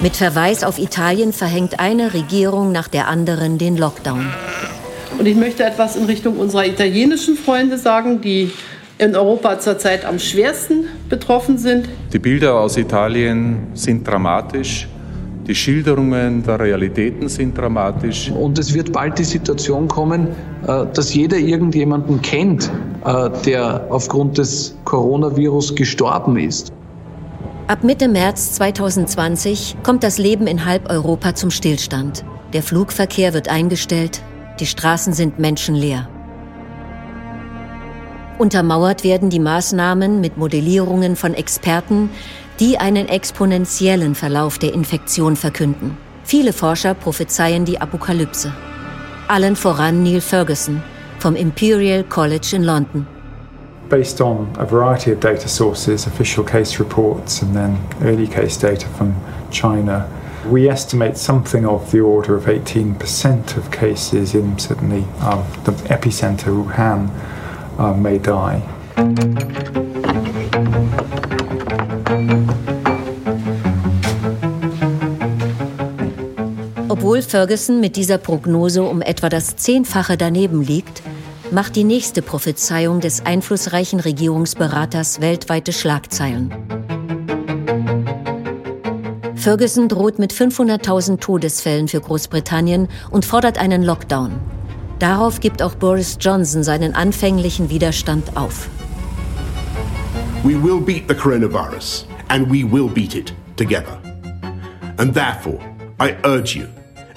[0.00, 4.26] Mit Verweis auf Italien verhängt eine Regierung nach der anderen den Lockdown.
[5.18, 8.52] Und ich möchte etwas in Richtung unserer italienischen Freunde sagen, die
[8.98, 11.88] in Europa zurzeit am schwersten betroffen sind.
[12.12, 14.88] Die Bilder aus Italien sind dramatisch.
[15.46, 18.30] Die Schilderungen der Realitäten sind dramatisch.
[18.30, 20.28] Und es wird bald die Situation kommen,
[20.66, 22.70] äh, dass jeder irgendjemanden kennt,
[23.04, 26.72] der aufgrund des Coronavirus gestorben ist.
[27.66, 32.24] Ab Mitte März 2020 kommt das Leben in halb Europa zum Stillstand.
[32.52, 34.22] Der Flugverkehr wird eingestellt,
[34.60, 36.08] die Straßen sind menschenleer.
[38.38, 42.10] Untermauert werden die Maßnahmen mit Modellierungen von Experten,
[42.60, 45.96] die einen exponentiellen Verlauf der Infektion verkünden.
[46.24, 48.52] Viele Forscher prophezeien die Apokalypse.
[49.28, 50.82] Allen voran Neil Ferguson
[51.24, 53.06] vom Imperial College in London.
[53.88, 58.86] based on a variety of data sources, official case reports, and then early case data
[58.88, 59.14] from
[59.50, 60.06] China.
[60.50, 66.52] We estimate something of the order of 18% of cases in certainly um, the epicenter
[66.52, 67.08] Wuhan
[67.78, 68.60] uh, may die.
[76.88, 81.02] Obwohl Ferguson mit dieser Prognose um etwa das Zehnfache daneben liegt,
[81.54, 86.52] macht die nächste Prophezeiung des einflussreichen Regierungsberaters weltweite Schlagzeilen.
[89.36, 94.32] Ferguson droht mit 500.000 Todesfällen für Großbritannien und fordert einen Lockdown.
[94.98, 98.68] Darauf gibt auch Boris Johnson seinen anfänglichen Widerstand auf.
[100.42, 104.00] We will beat the coronavirus and we will beat it together.
[104.96, 105.60] And therefore,
[106.00, 106.66] I urge you,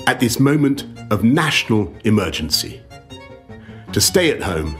[0.06, 2.82] at this moment of national emergency,
[3.93, 4.76] to stay at home.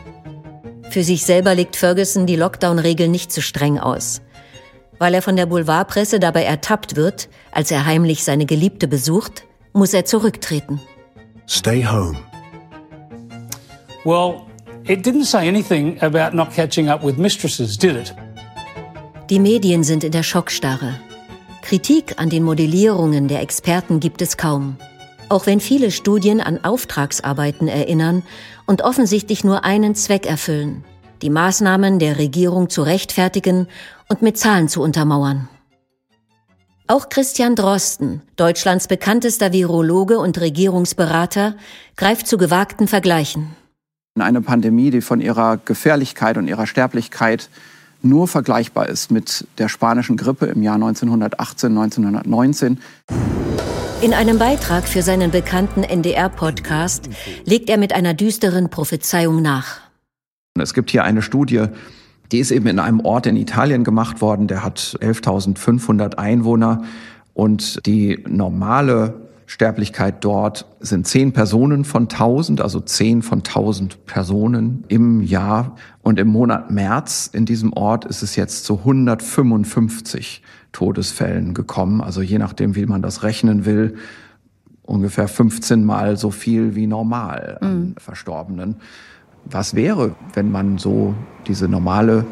[0.90, 4.22] Für sich selber legt Ferguson die Lockdown-Regeln nicht zu streng aus.
[5.00, 9.44] Weil er von der Boulevardpresse dabei ertappt wird, als er heimlich seine Geliebte besucht,
[9.74, 10.80] muss er zurücktreten.
[11.48, 12.18] Stay home.
[14.06, 14.42] Well,
[14.88, 18.16] it didn't say anything about not catching up with mistresses, did it?
[19.30, 20.96] Die Medien sind in der Schockstarre.
[21.62, 24.78] Kritik an den Modellierungen der Experten gibt es kaum.
[25.30, 28.24] Auch wenn viele Studien an Auftragsarbeiten erinnern
[28.66, 30.86] und offensichtlich nur einen Zweck erfüllen,
[31.22, 33.68] die Maßnahmen der Regierung zu rechtfertigen
[34.08, 35.50] und mit Zahlen zu untermauern.
[36.88, 41.58] Auch Christian Drosten, Deutschlands bekanntester Virologe und Regierungsberater,
[41.98, 43.50] greift zu gewagten Vergleichen.
[44.18, 47.50] Eine Pandemie, die von ihrer Gefährlichkeit und ihrer Sterblichkeit
[48.02, 52.80] nur vergleichbar ist mit der spanischen Grippe im Jahr 1918, 1919.
[54.00, 57.10] In einem Beitrag für seinen bekannten NDR-Podcast
[57.46, 59.80] legt er mit einer düsteren Prophezeiung nach.
[60.60, 61.66] Es gibt hier eine Studie,
[62.32, 66.84] die ist eben in einem Ort in Italien gemacht worden, der hat 11.500 Einwohner
[67.34, 74.84] und die normale Sterblichkeit dort sind zehn Personen von 1000, also zehn von 1000 Personen
[74.90, 75.76] im Jahr.
[76.02, 82.02] Und im Monat März in diesem Ort ist es jetzt zu 155 Todesfällen gekommen.
[82.02, 83.96] Also je nachdem, wie man das rechnen will,
[84.84, 87.96] ungefähr 15 Mal so viel wie normal an mhm.
[87.98, 88.76] Verstorbenen.
[89.46, 91.14] Was wäre, wenn man so
[91.48, 92.26] diese normale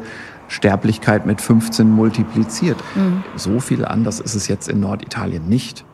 [0.48, 2.76] Sterblichkeit mit 15 multipliziert?
[2.94, 3.22] Mhm.
[3.36, 5.84] So viel anders ist es jetzt in Norditalien nicht.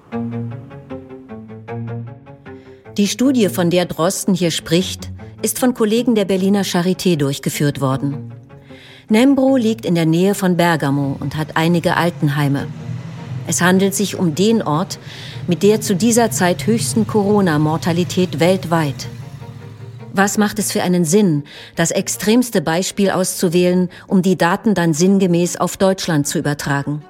[2.97, 5.11] Die Studie, von der Drosten hier spricht,
[5.43, 8.33] ist von Kollegen der Berliner Charité durchgeführt worden.
[9.09, 12.67] Nembro liegt in der Nähe von Bergamo und hat einige Altenheime.
[13.47, 14.99] Es handelt sich um den Ort
[15.47, 19.09] mit der zu dieser Zeit höchsten Corona-Mortalität weltweit.
[20.15, 21.45] Was macht es für einen Sinn,
[21.75, 27.03] das extremste Beispiel auszuwählen, um die Daten dann sinngemäß auf Deutschland zu übertragen?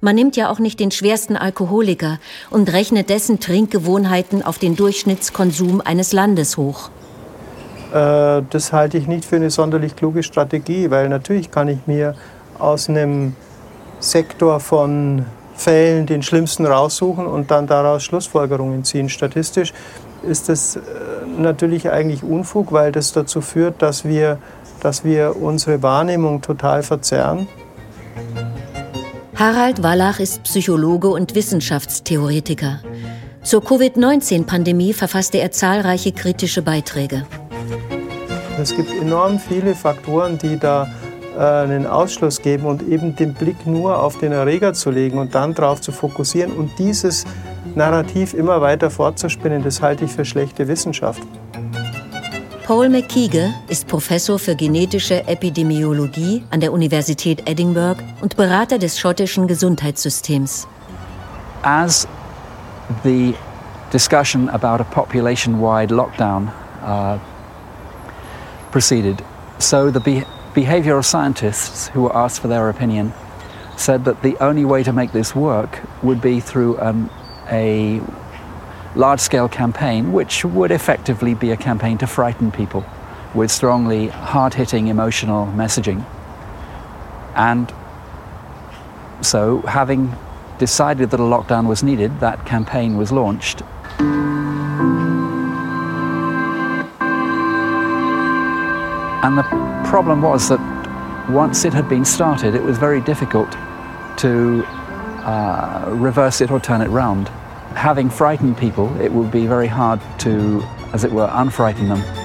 [0.00, 2.18] Man nimmt ja auch nicht den schwersten Alkoholiker
[2.50, 6.90] und rechnet dessen Trinkgewohnheiten auf den Durchschnittskonsum eines Landes hoch.
[7.92, 12.14] Äh, das halte ich nicht für eine sonderlich kluge Strategie, weil natürlich kann ich mir
[12.58, 13.36] aus einem
[14.00, 19.08] Sektor von Fällen den schlimmsten raussuchen und dann daraus Schlussfolgerungen ziehen.
[19.08, 19.72] Statistisch
[20.22, 20.80] ist das äh,
[21.38, 24.38] natürlich eigentlich Unfug, weil das dazu führt, dass wir,
[24.80, 27.46] dass wir unsere Wahrnehmung total verzerren.
[29.34, 32.80] Harald Wallach ist Psychologe und Wissenschaftstheoretiker.
[33.42, 37.26] Zur Covid-19-Pandemie verfasste er zahlreiche kritische Beiträge.
[38.58, 40.88] Es gibt enorm viele Faktoren, die da
[41.36, 45.34] äh, einen Ausschluss geben und eben den Blick nur auf den Erreger zu legen und
[45.34, 47.24] dann darauf zu fokussieren und dieses
[47.74, 51.22] Narrativ immer weiter fortzuspinnen, das halte ich für schlechte Wissenschaft.
[52.66, 59.46] Paul McKeege ist Professor für genetische Epidemiologie an der Universität Edinburgh und Berater des schottischen
[59.46, 60.68] Gesundheitssystems.
[61.62, 62.06] As
[63.04, 63.34] the
[63.92, 66.48] discussion about a population-wide lockdown
[66.84, 67.18] uh,
[68.72, 69.24] proceeded,
[69.58, 73.12] so the be behavioral scientists who were asked for their opinion
[73.76, 77.10] said that the only way to make this work would be through um,
[77.50, 78.00] a
[78.94, 82.84] large scale campaign, which would effectively be a campaign to frighten people
[83.34, 86.04] with strongly hard hitting emotional messaging.
[87.34, 87.72] And
[89.22, 90.14] so, having
[90.58, 93.62] decided that a lockdown was needed, that campaign was launched.
[99.22, 99.44] And the
[99.88, 100.60] problem was that
[101.30, 103.52] once it had been started, it was very difficult
[104.18, 104.64] to
[105.24, 107.28] uh, reverse it or turn it round.
[107.76, 110.62] Having frightened people, it would be very hard to,
[110.92, 112.21] as it were, unfrighten them.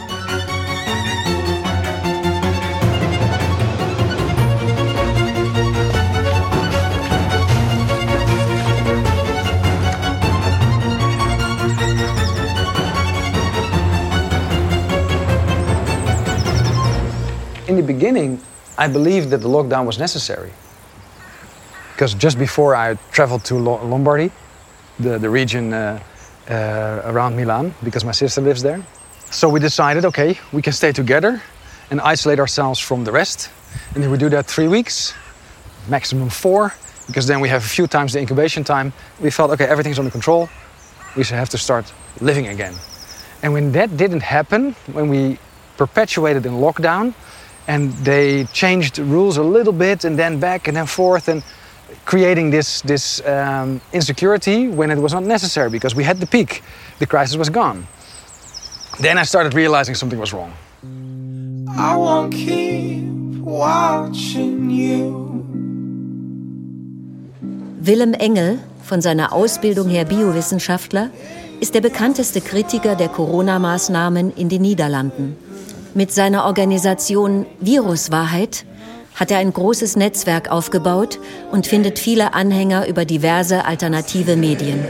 [18.88, 20.53] I believed that the lockdown was necessary.
[21.91, 24.31] Because just before I traveled to Lombardy,
[24.97, 26.01] the, the region uh,
[26.49, 28.81] uh, around Milan, because my sister lives there.
[29.29, 31.41] So we decided, okay, we can stay together
[31.91, 33.49] and isolate ourselves from the rest.
[33.93, 35.13] And we do that three weeks,
[35.89, 36.73] maximum four,
[37.07, 40.11] because then we have a few times the incubation time, we felt, okay, everything's under
[40.11, 40.47] control.
[41.17, 42.75] We should have to start living again.
[43.43, 45.39] And when that didn't happen, when we
[45.75, 47.13] perpetuated in lockdown,
[47.68, 51.43] and they changed the rules a little bit and then back and then forth, and
[52.05, 56.63] creating this, this um, insecurity when it was not necessary because we had the peak,
[56.99, 57.86] the crisis was gone.
[58.99, 60.53] Then I started realizing something was wrong.
[61.78, 63.03] I won't keep
[63.41, 65.28] watching you.
[67.80, 71.09] Willem Engel, von seiner Ausbildung her Biowissenschaftler,
[71.59, 75.38] ist der bekannteste Kritiker der Corona-Maßnahmen in den Niederlanden.
[75.98, 78.66] Mit seiner Organisation Viruswahrheit
[79.16, 81.18] hat er ein großes Netzwerk aufgebaut
[81.52, 84.86] und findet viele Anhänger über diverse alternative Medien.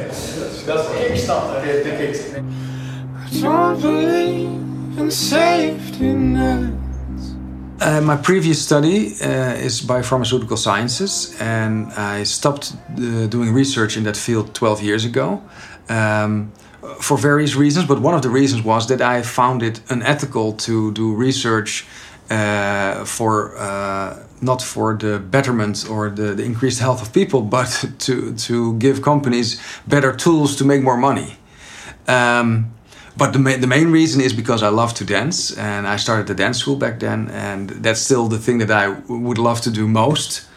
[7.79, 14.03] Uh, my previous study uh, is biopharmaceutical sciences, and I stopped uh, doing research in
[14.03, 15.41] that field 12 years ago
[15.89, 16.51] um,
[16.95, 17.87] for various reasons.
[17.87, 21.85] But one of the reasons was that I found it unethical to do research
[22.29, 27.85] uh, for uh, not for the betterment or the, the, increased health of people, but
[27.99, 31.37] to to give companies better tools to make more money.
[32.07, 32.73] Um,
[33.17, 36.27] but the, ma- the main reason is because I love to dance, and I started
[36.27, 39.59] the dance school back then, and that's still the thing that I w- would love
[39.61, 40.47] to do most.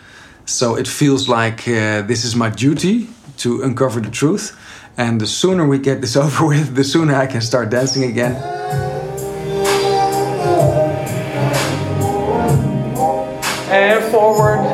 [0.44, 3.08] So it feels like uh, this is my duty
[3.38, 4.54] to uncover the truth,
[5.00, 8.36] and the sooner we get this over with, the sooner I can start dancing again.
[13.72, 14.69] and forward.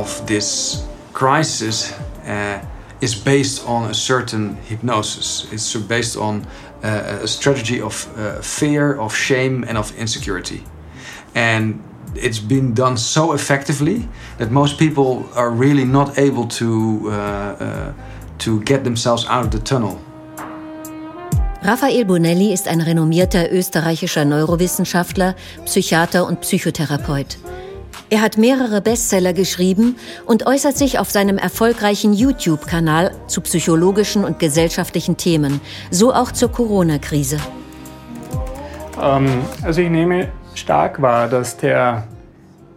[0.00, 1.92] Of this crisis
[2.26, 2.60] uh,
[3.00, 5.46] is based on a certain hypnosis.
[5.52, 6.46] It's based on
[6.82, 10.62] uh, a strategy of uh, fear, of shame, and of insecurity.
[11.34, 11.82] And
[12.14, 17.92] it's been done so effectively that most people are really not able to, uh, uh
[18.38, 19.98] to get themselves out of the tunnel.
[21.60, 25.34] Raphael Bonelli ist ein renommierter österreichischer Neurowissenschaftler,
[25.64, 27.36] Psychiater und Psychotherapeut.
[28.10, 34.38] Er hat mehrere Bestseller geschrieben und äußert sich auf seinem erfolgreichen YouTube-Kanal zu psychologischen und
[34.38, 37.38] gesellschaftlichen Themen, so auch zur Corona-Krise.
[39.00, 39.28] Ähm,
[39.62, 42.08] also ich nehme stark wahr, dass der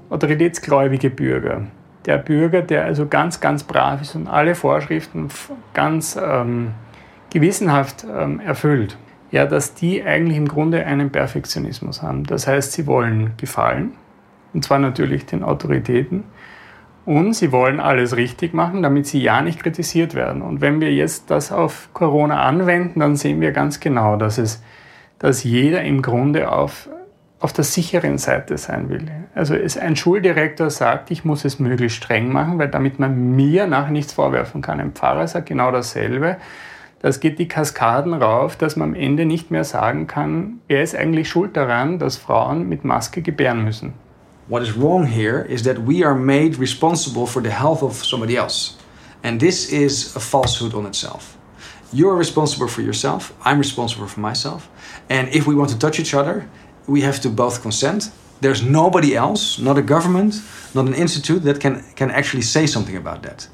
[0.10, 1.64] autoritätsgläubige Bürger,
[2.06, 5.30] der Bürger, der also ganz, ganz brav ist und alle Vorschriften
[5.74, 6.74] ganz ähm,
[7.30, 8.98] gewissenhaft ähm, erfüllt,
[9.32, 12.26] ja, dass die eigentlich im Grunde einen Perfektionismus haben.
[12.26, 13.94] Das heißt, sie wollen gefallen,
[14.54, 16.24] und zwar natürlich den Autoritäten,
[17.06, 20.42] und sie wollen alles richtig machen, damit sie ja nicht kritisiert werden.
[20.42, 24.62] Und wenn wir jetzt das auf Corona anwenden, dann sehen wir ganz genau, dass, es,
[25.18, 26.90] dass jeder im Grunde auf,
[27.40, 29.08] auf der sicheren Seite sein will.
[29.34, 33.66] Also es, ein Schuldirektor sagt, ich muss es möglichst streng machen, weil damit man mir
[33.66, 34.80] nachher nichts vorwerfen kann.
[34.80, 36.38] Ein Pfarrer sagt genau dasselbe.
[37.02, 40.96] Das geht die Kaskaden rauf, dass man am Ende nicht mehr sagen kann, wer ist
[40.96, 43.94] eigentlich schuld daran, dass Frauen mit Maske gebären müssen.
[44.48, 48.36] What is wrong here is that we are made responsible for the health of somebody
[48.36, 48.78] else.
[49.24, 51.38] And this is a falsehood on itself.
[51.94, 54.70] You're responsible for yourself, I'm responsible for myself.
[55.10, 56.50] And if we want to touch each other,
[56.88, 58.12] we have to both consent.
[58.40, 60.42] There's nobody else, not a government,
[60.74, 63.48] not an institute that can, can actually say something about that.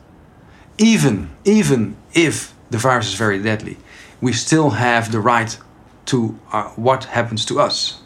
[0.78, 3.78] Even, even if the virus is very deadly,
[4.22, 5.58] we still have the right
[6.06, 8.02] to uh, what happens to us.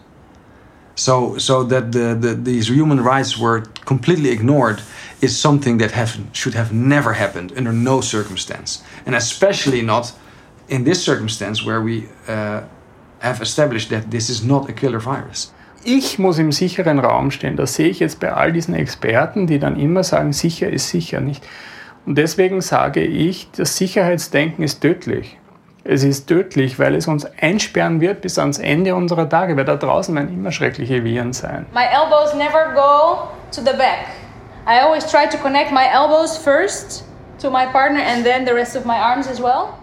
[0.95, 4.81] So, so that the, the, these human rights were completely ignored
[5.21, 8.83] is something that have, should have never happened under no circumstance.
[9.05, 10.13] And especially not
[10.67, 12.61] in this circumstance where we uh,
[13.19, 15.53] have established that this is not a killer virus.
[15.83, 17.55] Ich muss im sicheren Raum stehen.
[17.55, 21.21] Das sehe ich jetzt bei all diesen Experten, die dann immer sagen, sicher ist sicher
[21.21, 21.43] nicht.
[22.05, 25.37] Und deswegen sage ich, das Sicherheitsdenken ist tödlich.
[25.83, 29.75] Es ist tödlich, weil es uns einsperren wird bis ans Ende unserer Tage, weil da
[29.75, 31.65] draußen werden immer schreckliche Viren sein.
[31.73, 34.09] My elbows never go to the back.
[34.67, 37.03] I always try to connect my elbows first
[37.39, 39.79] to my partner and then the rest of my arms as well.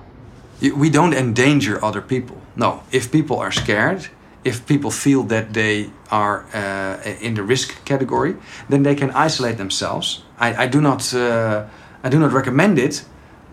[0.61, 2.37] We don't endanger other people.
[2.55, 4.09] No, if people are scared,
[4.45, 8.37] if people feel that they are uh, in the risk category,
[8.69, 10.23] then they can isolate themselves.
[10.39, 11.13] I, I do not.
[11.13, 11.67] Uh,
[12.05, 13.05] I do not recommend it,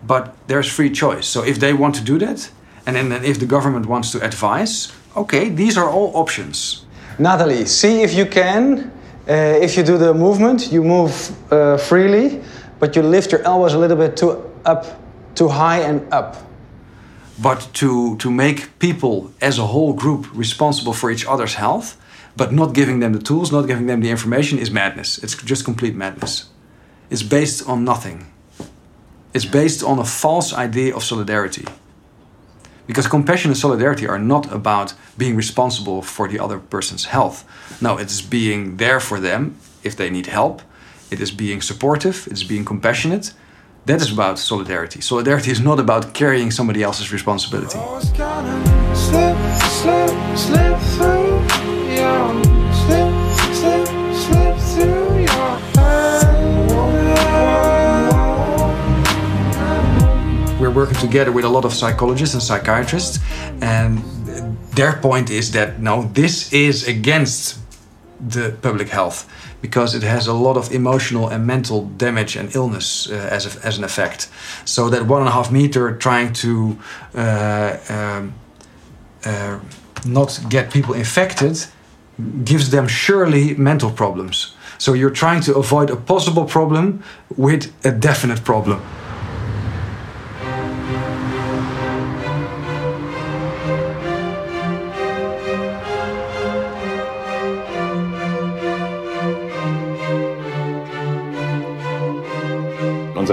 [0.06, 1.26] but there's free choice.
[1.26, 2.50] So if they want to do that,
[2.86, 6.86] and then if the government wants to advise, okay, these are all options.
[7.18, 8.92] Natalie, see if you can.
[9.28, 11.12] Uh, if you do the movement, you move
[11.52, 12.40] uh, freely,
[12.78, 14.84] but you lift your elbows a little bit too up,
[15.34, 16.36] too high and up.
[17.42, 21.96] But to, to make people as a whole group responsible for each other's health,
[22.36, 25.18] but not giving them the tools, not giving them the information, is madness.
[25.18, 26.48] It's just complete madness.
[27.10, 28.26] It's based on nothing.
[29.36, 31.66] It's based on a false idea of solidarity.
[32.86, 37.44] Because compassion and solidarity are not about being responsible for the other person's health.
[37.82, 40.62] No, it is being there for them if they need help.
[41.10, 43.34] It is being supportive, it is being compassionate.
[43.84, 45.02] That is about solidarity.
[45.02, 47.78] Solidarity is not about carrying somebody else's responsibility.
[60.76, 63.18] Working together with a lot of psychologists and psychiatrists,
[63.62, 63.98] and
[64.76, 67.58] their point is that no, this is against
[68.20, 69.26] the public health
[69.62, 73.66] because it has a lot of emotional and mental damage and illness uh, as, a,
[73.66, 74.28] as an effect.
[74.64, 76.78] So that one and a half meter trying to
[77.14, 78.34] uh, um,
[79.24, 79.58] uh,
[80.04, 81.66] not get people infected
[82.44, 84.54] gives them surely mental problems.
[84.78, 87.02] So you're trying to avoid a possible problem
[87.36, 88.80] with a definite problem.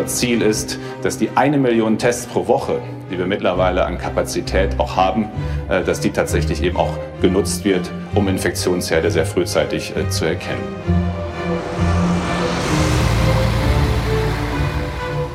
[0.04, 4.78] Unser Ziel ist, dass die eine Million Tests pro Woche, die wir mittlerweile an Kapazität
[4.78, 5.30] auch haben,
[5.70, 10.62] äh, dass die tatsächlich eben auch genutzt wird, um Infektionsherde sehr frühzeitig äh, zu erkennen.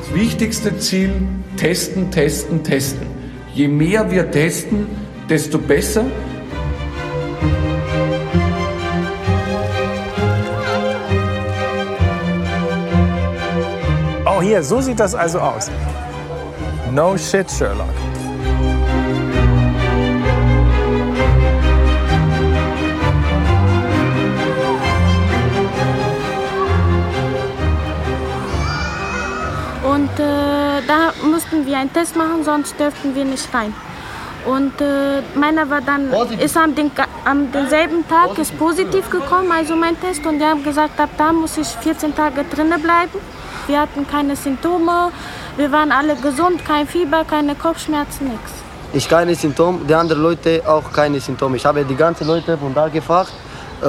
[0.01, 1.13] Das wichtigste Ziel,
[1.57, 3.07] testen, testen, testen.
[3.55, 4.87] Je mehr wir testen,
[5.31, 6.05] desto besser.
[14.49, 15.71] Hier, so sieht das also aus.
[16.91, 17.87] No shit, Sherlock.
[29.85, 33.75] Und äh, da mussten wir einen Test machen, sonst dürften wir nicht rein.
[34.47, 36.91] Und äh, meiner war dann, ist am, den,
[37.27, 40.25] am denselben Tag ist positiv gekommen, also mein Test.
[40.25, 43.19] Und die haben gesagt, ab da muss ich 14 Tage drinnen bleiben.
[43.69, 45.13] Wir hatten keine Symptome,
[45.59, 48.53] wir waren alle gesund, kein Fieber, keine Kopfschmerzen, nichts.
[48.95, 51.59] Ich keine Symptome, die anderen Leute auch keine Symptome.
[51.59, 53.31] Ich habe die ganzen Leute von da gefragt,
[53.83, 53.85] äh,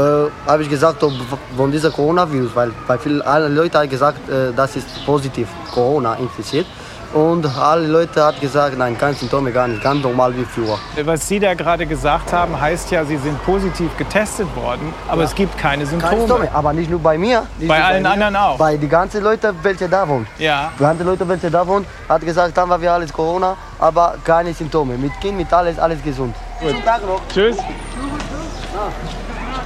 [0.46, 1.14] habe ich gesagt, ob
[1.56, 6.16] von dieser Coronavirus, weil bei vielen alle Leute haben gesagt, äh, das ist positiv Corona
[6.16, 6.66] infiziert.
[7.14, 10.78] Und alle Leute haben gesagt, nein, keine Symptome, gar nicht, ganz normal wie früher.
[11.06, 15.28] Was Sie da gerade gesagt haben, heißt ja, Sie sind positiv getestet worden, aber Ja.
[15.28, 16.12] es gibt keine Symptome.
[16.12, 17.48] Keine Symptome, aber nicht nur bei mir.
[17.58, 18.58] Nicht Bei allen mir, anderen auch?
[18.58, 20.28] Bei den ganzen Leuten, welche da wohnen.
[20.38, 20.72] Ja.
[20.78, 24.54] Die ganzen Leute, welche da wohnen, hat gesagt, dann war wir alles Corona, aber keine
[24.54, 24.96] Symptome.
[24.96, 26.36] Mit Kind, mit alles, alles gesund.
[26.62, 27.22] Schönen Tag noch.
[27.34, 27.58] Tschüss.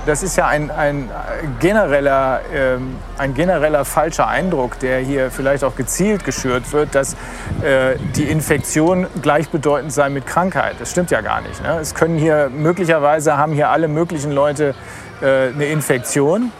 [0.05, 1.09] Das ist ja ein, ein,
[1.61, 7.13] genereller, ähm, ein genereller falscher Eindruck, der hier vielleicht auch gezielt geschürt wird, dass
[7.61, 10.75] äh, die Infektion gleichbedeutend sei mit Krankheit.
[10.79, 11.63] Das stimmt ja gar nicht.
[11.63, 11.79] Ne?
[11.79, 14.75] Es können hier möglicherweise haben hier alle möglichen Leute
[15.21, 16.51] äh, eine Infektion,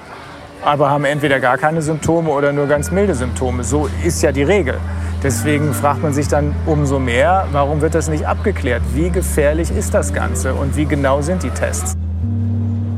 [0.64, 3.66] aber haben entweder gar keine Symptome oder nur ganz milde Symptome.
[3.66, 4.78] So ist ja die Regel.
[5.22, 8.84] Deswegen fragt man sich dann umso mehr, warum wird das nicht abgeklärt?
[8.94, 11.98] Wie gefährlich ist das Ganze und wie genau sind die Tests?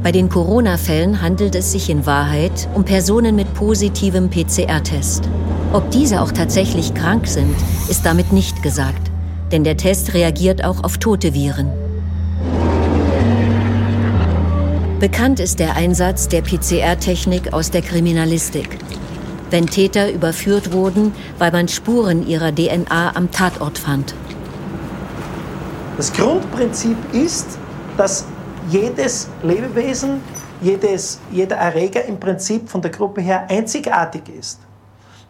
[0.05, 5.27] Bei den Corona-Fällen handelt es sich in Wahrheit um Personen mit positivem PCR-Test.
[5.73, 7.55] Ob diese auch tatsächlich krank sind,
[7.89, 9.09] ist damit nicht gesagt,
[9.51, 11.71] denn der Test reagiert auch auf tote Viren.
[14.99, 18.77] Bekannt ist der Einsatz der PCR-Technik aus der Kriminalistik.
[19.49, 24.13] Wenn Täter überführt wurden, weil man Spuren ihrer DNA am Tatort fand.
[25.97, 27.57] Das Grundprinzip ist,
[27.97, 28.25] dass
[28.69, 30.21] jedes Lebewesen,
[30.61, 34.59] jedes, jeder Erreger im Prinzip von der Gruppe her einzigartig ist.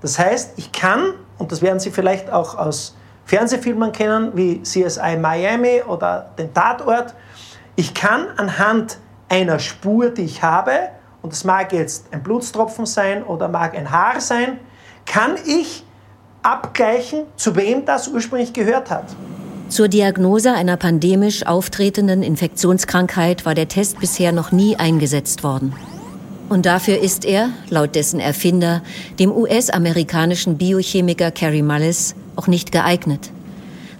[0.01, 5.17] Das heißt, ich kann, und das werden Sie vielleicht auch aus Fernsehfilmen kennen, wie CSI
[5.17, 7.15] Miami oder den Tatort,
[7.75, 10.89] ich kann anhand einer Spur, die ich habe,
[11.21, 14.59] und das mag jetzt ein Blutstropfen sein oder mag ein Haar sein,
[15.05, 15.83] kann ich
[16.43, 19.05] abgleichen, zu wem das ursprünglich gehört hat.
[19.67, 25.73] Zur Diagnose einer pandemisch auftretenden Infektionskrankheit war der Test bisher noch nie eingesetzt worden.
[26.49, 28.83] Und dafür ist er, laut dessen Erfinder,
[29.19, 33.31] dem US-amerikanischen Biochemiker Carrie Mullis, auch nicht geeignet.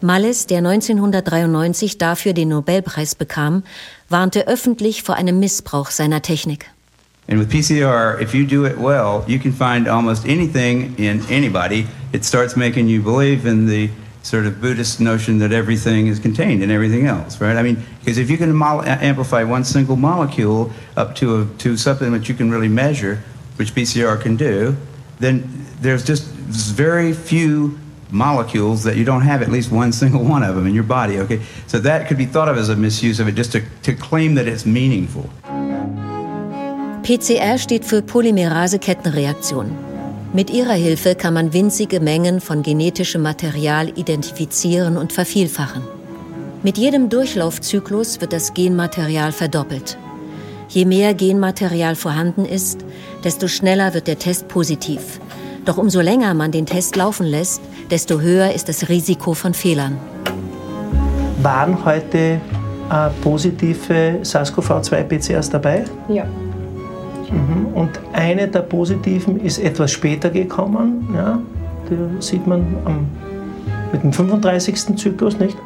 [0.01, 3.63] Mullis, der 1993 dafür den Nobelpreis bekam,
[4.07, 6.67] warnte öffentlich vor einem Missbrauch seiner Technik.
[7.27, 11.87] And with PCR, if you do it well, you can find almost anything in anybody.
[12.11, 13.89] It starts making you believe in the
[14.25, 17.55] sort of Buddhist notion that everything is contained in everything else, right?
[17.55, 22.11] I mean, because if you can amplify one single molecule up to a, to something
[22.11, 23.21] that you can really measure,
[23.57, 24.75] which PCR can do,
[25.19, 25.47] then
[25.79, 27.77] there's just very few
[28.09, 31.19] molecules that you don't have at least one single one of them in your body.
[31.19, 33.93] Okay, so that could be thought of as a misuse of it, just to, to
[33.93, 35.29] claim that it's meaningful.
[37.03, 39.94] PCR steht für Polymerase-Kettenreaktion.
[40.35, 45.81] Mit ihrer Hilfe kann man winzige Mengen von genetischem Material identifizieren und vervielfachen.
[46.61, 49.97] Mit jedem Durchlaufzyklus wird das Genmaterial verdoppelt.
[50.67, 52.83] Je mehr Genmaterial vorhanden ist,
[53.23, 55.21] desto schneller wird der Test positiv.
[55.63, 59.97] Doch umso länger man den Test laufen lässt, desto höher ist das Risiko von Fehlern.
[61.43, 62.41] Waren heute
[62.91, 65.85] äh, positive SARS-CoV-2-PCRs dabei?
[66.09, 66.25] Ja.
[67.31, 67.67] Mhm.
[67.73, 71.09] Und eine der positiven ist etwas später gekommen.
[71.13, 71.39] Ja?
[71.89, 73.07] Da sieht man am,
[73.91, 74.97] mit dem 35.
[74.97, 75.57] Zyklus, nicht?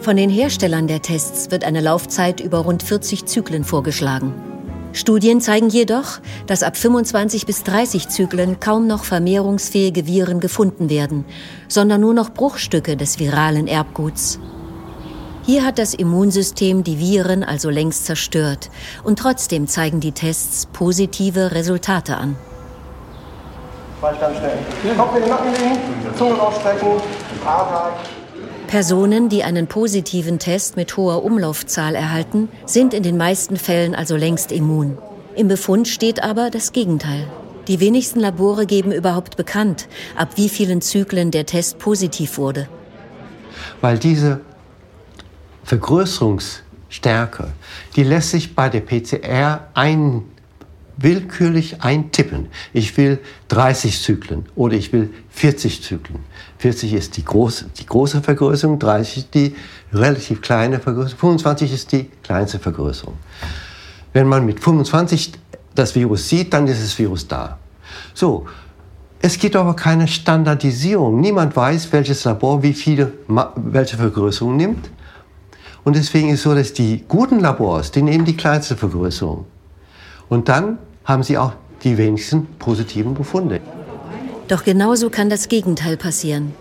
[0.00, 4.32] Von den Herstellern der Tests wird eine Laufzeit über rund 40 Zyklen vorgeschlagen.
[4.92, 11.26] Studien zeigen jedoch, dass ab 25 bis 30 Zyklen kaum noch vermehrungsfähige Viren gefunden werden,
[11.68, 14.38] sondern nur noch Bruchstücke des viralen Erbguts.
[15.46, 18.68] Hier hat das Immunsystem die Viren also längst zerstört
[19.04, 22.34] und trotzdem zeigen die Tests positive Resultate an.
[28.66, 34.16] Personen, die einen positiven Test mit hoher Umlaufzahl erhalten, sind in den meisten Fällen also
[34.16, 34.98] längst immun.
[35.36, 37.24] Im Befund steht aber das Gegenteil.
[37.68, 39.86] Die wenigsten Labore geben überhaupt bekannt,
[40.16, 42.68] ab wie vielen Zyklen der Test positiv wurde.
[43.80, 44.40] Weil diese
[45.66, 47.48] Vergrößerungsstärke,
[47.96, 49.68] die lässt sich bei der PCR
[50.96, 52.48] willkürlich eintippen.
[52.72, 56.20] Ich will 30 Zyklen oder ich will 40 Zyklen.
[56.58, 59.56] 40 ist die große, die große Vergrößerung, 30 ist die
[59.92, 63.14] relativ kleine Vergrößerung, 25 ist die kleinste Vergrößerung.
[64.12, 65.32] Wenn man mit 25
[65.74, 67.58] das Virus sieht, dann ist das Virus da.
[68.14, 68.46] So,
[69.20, 71.20] es gibt aber keine Standardisierung.
[71.20, 73.12] Niemand weiß, welches Labor wie viele,
[73.56, 74.90] welche Vergrößerung nimmt.
[75.86, 79.46] Und deswegen ist es so, dass die guten Labors, die nehmen die kleinste Vergrößerung.
[80.28, 81.52] Und dann haben sie auch
[81.84, 83.60] die wenigsten positiven Befunde.
[84.48, 86.52] Doch genauso kann das Gegenteil passieren.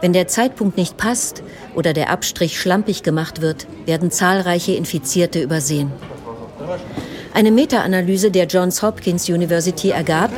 [0.00, 1.42] Wenn der Zeitpunkt nicht passt
[1.74, 5.90] oder der Abstrich schlampig gemacht wird, werden zahlreiche Infizierte übersehen.
[7.34, 10.30] Eine Meta-Analyse der Johns Hopkins University ergab,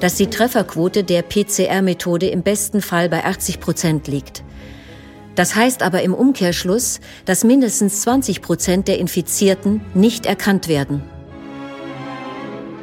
[0.00, 4.42] dass die Trefferquote der PCR-Methode im besten Fall bei 80 Prozent liegt.
[5.38, 11.00] Das heißt aber im Umkehrschluss, dass mindestens 20 Prozent der Infizierten nicht erkannt werden.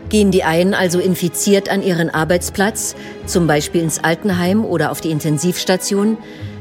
[0.07, 2.95] Gehen die einen also infiziert an ihren Arbeitsplatz,
[3.25, 6.17] zum Beispiel ins Altenheim oder auf die Intensivstation,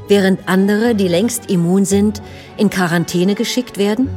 [0.09, 2.21] während andere, die längst immun sind,
[2.57, 4.09] in Quarantäne geschickt werden?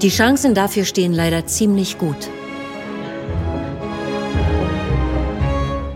[0.00, 2.28] Die Chancen dafür stehen leider ziemlich gut.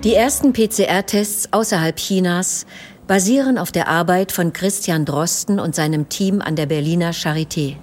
[0.02, 2.66] Die ersten PCR-Tests außerhalb Chinas
[3.08, 7.76] basieren auf der Arbeit von Christian Drosten und seinem Team an der Berliner Charité.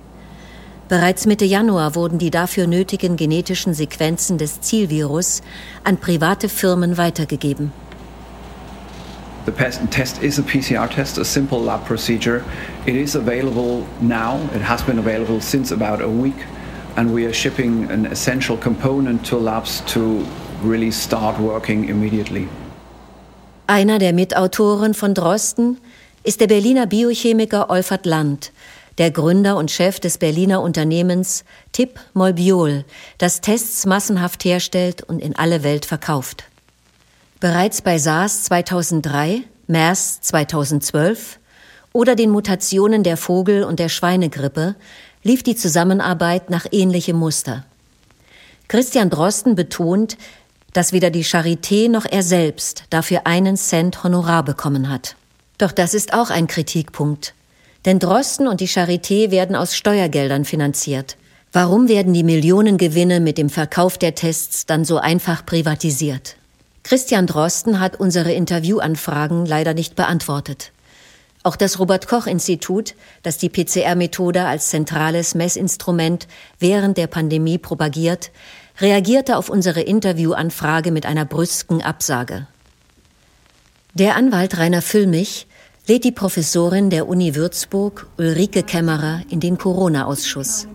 [0.88, 5.41] Bereits Mitte Januar wurden die dafür nötigen genetischen Sequenzen des Zielvirus
[5.84, 7.73] an private Firmen weitergegeben.
[9.47, 9.51] The
[9.89, 12.43] test is a PCR test, a simple lab procedure.
[12.86, 14.39] It is available now.
[14.55, 16.38] It has been available since about a week,
[16.97, 20.23] and we are shipping an essential component to labs to
[20.63, 22.47] really start working immediately.
[23.68, 25.80] Einer der Mitautoren von Drosten
[26.24, 28.51] ist der Berliner Biochemiker Olfert Land,
[28.99, 32.86] der Gründer und Chef des Berliner Unternehmens Tip Molbiol,
[33.18, 36.43] das Tests massenhaft herstellt und in alle Welt verkauft.
[37.39, 41.39] Bereits bei SARS 2003, MERS 2012
[41.91, 44.76] oder den Mutationen der Vogel- und der Schweinegrippe
[45.24, 47.66] lief die Zusammenarbeit nach ähnlichem Muster.
[48.68, 50.18] Christian Drosten betont,
[50.76, 55.15] dass weder die Charité noch er selbst dafür einen Cent Honorar bekommen hat.
[55.57, 57.34] Doch das ist auch ein Kritikpunkt.
[57.86, 61.15] Denn Drosten und die Charité werden aus Steuergeldern finanziert.
[61.53, 66.36] Warum werden die Millionengewinne mit dem Verkauf der Tests dann so einfach privatisiert?
[66.84, 70.73] Christian Drosten hat unsere Interviewanfragen leider nicht beantwortet.
[71.43, 76.28] Auch das Robert Koch Institut, das die PCR-Methode als zentrales Messinstrument
[76.59, 78.32] während der Pandemie propagiert,
[78.80, 82.47] reagierte auf unsere Interviewanfrage mit einer brüsken Absage.
[83.93, 85.47] Der Anwalt Rainer Füllmich
[85.88, 90.67] lädt die Professorin der Uni Würzburg, Ulrike Kämmerer, in den Corona-Ausschuss.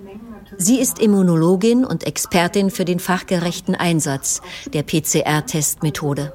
[0.56, 4.40] Sie ist Immunologin und Expertin für den fachgerechten Einsatz
[4.72, 6.32] der PCR-Testmethode.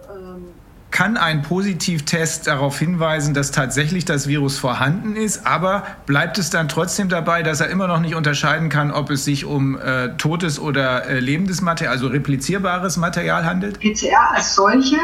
[0.96, 6.70] Kann ein Positivtest darauf hinweisen, dass tatsächlich das Virus vorhanden ist, aber bleibt es dann
[6.70, 10.58] trotzdem dabei, dass er immer noch nicht unterscheiden kann, ob es sich um äh, totes
[10.58, 13.82] oder äh, lebendes Material, also replizierbares Material handelt?
[13.82, 14.96] PCR als solche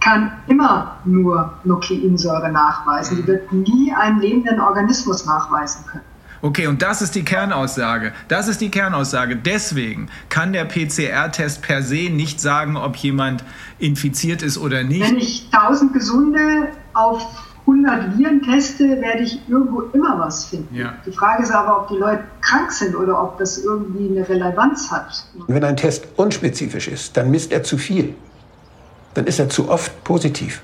[0.00, 3.18] kann immer nur Nukleinsäure nachweisen.
[3.18, 6.13] Die wird nie einen lebenden Organismus nachweisen können.
[6.44, 8.12] Okay, und das ist die Kernaussage.
[8.28, 9.34] Das ist die Kernaussage.
[9.34, 13.42] Deswegen kann der PCR-Test per se nicht sagen, ob jemand
[13.78, 15.08] infiziert ist oder nicht.
[15.08, 17.26] Wenn ich 1000 Gesunde auf
[17.62, 20.74] 100 Viren teste, werde ich irgendwo immer was finden.
[20.74, 20.92] Ja.
[21.06, 24.90] Die Frage ist aber, ob die Leute krank sind oder ob das irgendwie eine Relevanz
[24.90, 25.26] hat.
[25.46, 28.14] Wenn ein Test unspezifisch ist, dann misst er zu viel.
[29.14, 30.60] Dann ist er zu oft positiv.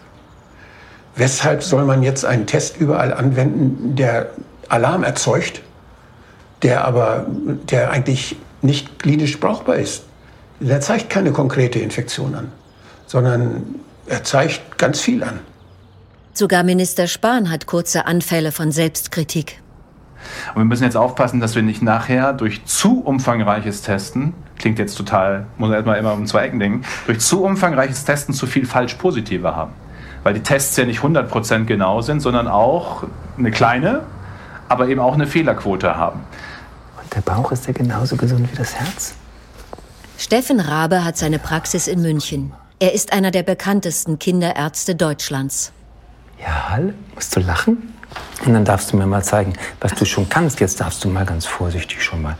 [1.16, 4.28] Weshalb soll man jetzt einen Test überall anwenden, der
[4.68, 5.62] Alarm erzeugt
[6.62, 7.26] der aber,
[7.70, 10.04] der eigentlich nicht klinisch brauchbar ist.
[10.60, 12.52] Der zeigt keine konkrete Infektion an,
[13.06, 15.40] sondern er zeigt ganz viel an.
[16.32, 19.60] Sogar Minister Spahn hat kurze Anfälle von Selbstkritik.
[20.54, 24.96] Und wir müssen jetzt aufpassen, dass wir nicht nachher durch zu umfangreiches Testen, klingt jetzt
[24.96, 28.66] total, muss man erstmal immer um zwei Ecken denken, durch zu umfangreiches Testen zu viel
[28.66, 29.72] falsch Positive haben.
[30.22, 33.04] Weil die Tests ja nicht 100% genau sind, sondern auch
[33.38, 34.02] eine kleine,
[34.68, 36.20] aber eben auch eine Fehlerquote haben.
[37.14, 39.14] Der Bauch ist ja genauso gesund wie das Herz.
[40.16, 42.52] Steffen Rabe hat seine Praxis in München.
[42.78, 45.72] Er ist einer der bekanntesten Kinderärzte Deutschlands.
[46.40, 47.94] Ja, Hall, musst du lachen?
[48.44, 50.60] Und dann darfst du mir mal zeigen, was du schon kannst.
[50.60, 52.36] Jetzt darfst du mal ganz vorsichtig schon mal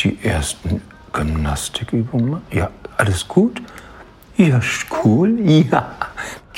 [0.00, 0.82] die ersten
[1.12, 2.46] Gymnastikübungen machen.
[2.50, 3.60] Ja, alles gut?
[4.36, 4.60] Ja,
[5.04, 5.38] cool.
[5.40, 5.94] Ja.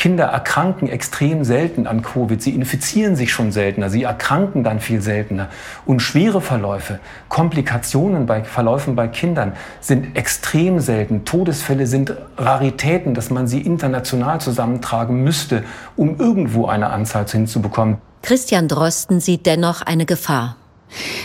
[0.03, 2.43] Kinder erkranken extrem selten an Covid.
[2.43, 3.89] Sie infizieren sich schon seltener.
[3.89, 5.49] Sie erkranken dann viel seltener.
[5.87, 6.99] Und schwere Verläufe,
[7.29, 11.25] Komplikationen bei Verläufen bei Kindern sind extrem selten.
[11.25, 15.63] Todesfälle sind Raritäten, dass man sie international zusammentragen müsste,
[15.95, 17.99] um irgendwo eine Anzahl hinzubekommen.
[18.23, 20.57] Christian Drosten sieht dennoch eine Gefahr.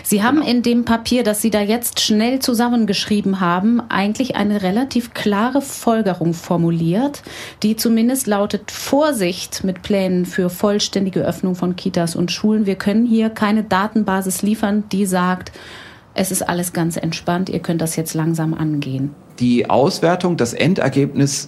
[0.03, 5.13] Sie haben in dem Papier, das Sie da jetzt schnell zusammengeschrieben haben, eigentlich eine relativ
[5.13, 7.23] klare Folgerung formuliert,
[7.63, 12.65] die zumindest lautet Vorsicht mit Plänen für vollständige Öffnung von Kitas und Schulen.
[12.65, 15.51] Wir können hier keine Datenbasis liefern, die sagt,
[16.13, 19.13] es ist alles ganz entspannt, ihr könnt das jetzt langsam angehen.
[19.39, 21.47] Die Auswertung, das Endergebnis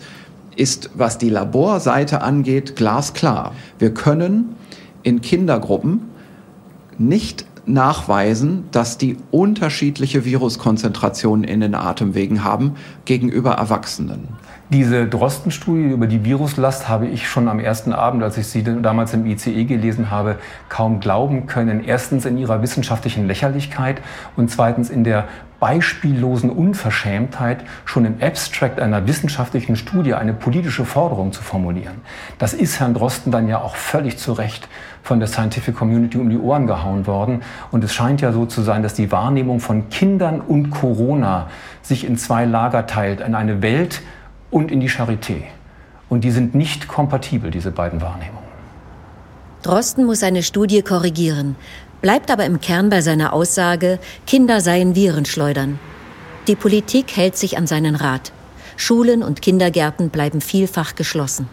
[0.56, 3.54] ist, was die Laborseite angeht, glasklar.
[3.80, 4.56] Wir können
[5.02, 6.02] in Kindergruppen
[7.00, 14.28] nicht nachweisen, dass die unterschiedliche Viruskonzentrationen in den Atemwegen haben gegenüber Erwachsenen.
[14.72, 19.14] Diese Drosten-Studie über die Viruslast habe ich schon am ersten Abend, als ich sie damals
[19.16, 20.38] im ICE gelesen habe,
[20.70, 21.84] kaum glauben können.
[21.84, 24.02] Erstens in ihrer wissenschaftlichen Lächerlichkeit
[24.36, 25.28] und zweitens in der
[25.60, 31.96] beispiellosen Unverschämtheit, schon im Abstract einer wissenschaftlichen Studie eine politische Forderung zu formulieren.
[32.38, 34.70] Das ist Herrn Drosten dann ja auch völlig zu Recht
[35.04, 37.42] von der Scientific Community um die Ohren gehauen worden.
[37.72, 41.48] Und es scheint ja so zu sein, dass die Wahrnehmung von Kindern und Corona
[41.82, 44.02] sich in zwei Lager teilt, in eine Welt
[44.52, 45.44] und in die Charité.
[46.10, 48.50] Und die sind nicht kompatibel, diese beiden Wahrnehmungen.
[49.62, 51.56] Drosten muss seine Studie korrigieren
[52.02, 55.80] bleibt aber im Kern bei seiner Aussage, Kinder seien Virenschleudern.
[56.48, 58.32] Die Politik hält sich an seinen Rat.
[58.78, 61.50] Schulen und Kindergärten bleiben vielfach geschlossen.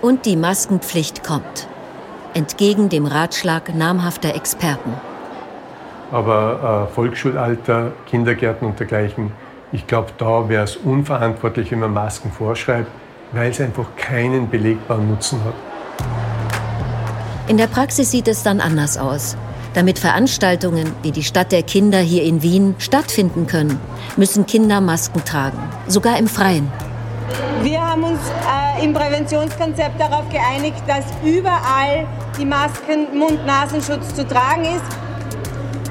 [0.00, 1.68] Und die Maskenpflicht kommt.
[2.36, 4.92] Entgegen dem Ratschlag namhafter Experten.
[6.12, 9.32] Aber äh, Volksschulalter, Kindergärten und dergleichen,
[9.72, 12.90] ich glaube, da wäre es unverantwortlich, wenn man Masken vorschreibt,
[13.32, 15.54] weil es einfach keinen belegbaren Nutzen hat.
[17.48, 19.34] In der Praxis sieht es dann anders aus.
[19.72, 23.80] Damit Veranstaltungen wie die Stadt der Kinder hier in Wien stattfinden können,
[24.18, 25.58] müssen Kinder Masken tragen,
[25.88, 26.70] sogar im Freien.
[27.62, 28.20] Wir haben uns
[28.78, 32.06] äh, im Präventionskonzept darauf geeinigt, dass überall
[32.38, 34.84] die Masken Mund-Nasenschutz zu tragen ist.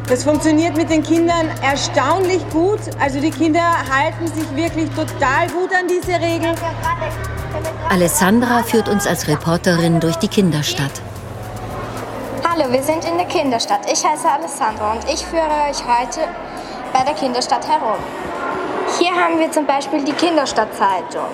[0.07, 2.79] Das funktioniert mit den Kindern erstaunlich gut.
[2.99, 6.55] Also die Kinder halten sich wirklich total gut an diese Regeln.
[7.89, 11.01] Alessandra führt uns als Reporterin durch die Kinderstadt.
[12.47, 13.81] Hallo, wir sind in der Kinderstadt.
[13.91, 16.21] Ich heiße Alessandra und ich führe euch heute
[16.93, 17.97] bei der Kinderstadt herum.
[18.99, 21.25] Hier haben wir zum Beispiel die Kinderstadtzeitung.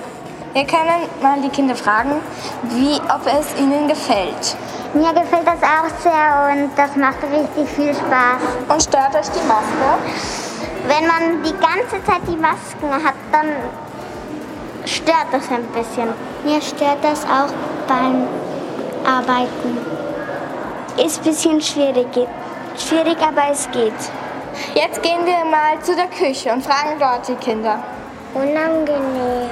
[0.54, 2.22] Wir können mal die Kinder fragen,
[2.64, 4.58] wie, ob es ihnen gefällt.
[4.94, 8.42] Mir gefällt das auch sehr und das macht richtig viel Spaß.
[8.68, 9.98] Und stört euch die Maske?
[10.88, 13.48] Wenn man die ganze Zeit die Masken hat, dann
[14.86, 16.10] stört das ein bisschen.
[16.44, 17.54] Mir stört das auch
[17.88, 18.28] beim
[19.06, 19.78] Arbeiten.
[20.98, 22.08] Ist ein bisschen schwierig.
[22.78, 23.94] Schwierig, aber es geht.
[24.74, 27.84] Jetzt gehen wir mal zu der Küche und fragen dort die Kinder.
[28.34, 29.50] Unangenehm.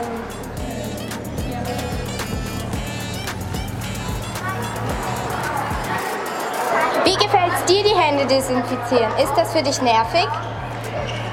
[7.04, 9.12] Wie gefällt es dir, die Hände desinfizieren?
[9.22, 10.28] Ist das für dich nervig?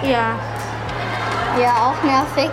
[0.02, 0.34] Ja.
[1.60, 2.50] Ja, auch nervig.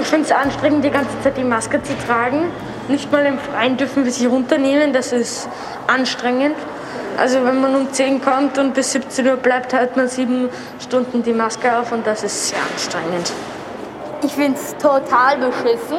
[0.00, 2.50] Ich finde es anstrengend, die ganze Zeit die Maske zu tragen.
[2.88, 5.48] Nicht mal im Freien dürfen wir sie runternehmen, das ist
[5.86, 6.56] anstrengend.
[7.18, 10.48] Also wenn man um 10 kommt und bis 17 Uhr bleibt, hat man sieben
[10.80, 13.32] Stunden die Maske auf und das ist sehr anstrengend.
[14.22, 15.98] Ich finde es total beschissen,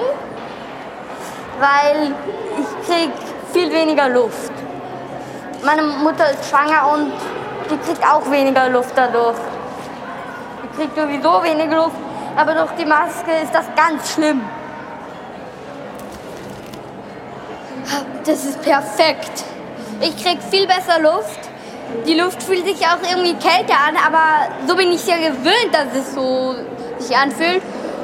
[1.59, 2.13] weil
[2.59, 3.11] ich krieg
[3.51, 4.51] viel weniger Luft.
[5.63, 7.11] Meine Mutter ist schwanger und
[7.69, 9.37] die kriegt auch weniger Luft dadurch.
[10.63, 11.95] Die kriegt sowieso weniger Luft,
[12.35, 14.41] aber durch die Maske ist das ganz schlimm.
[18.25, 19.43] Das ist perfekt.
[20.03, 21.39] Ich krieg viel besser Luft.
[22.05, 25.95] Die Luft fühlt sich auch irgendwie kälter an, aber so bin ich ja gewöhnt, dass
[25.95, 26.55] es so
[26.99, 27.61] sich anfühlt.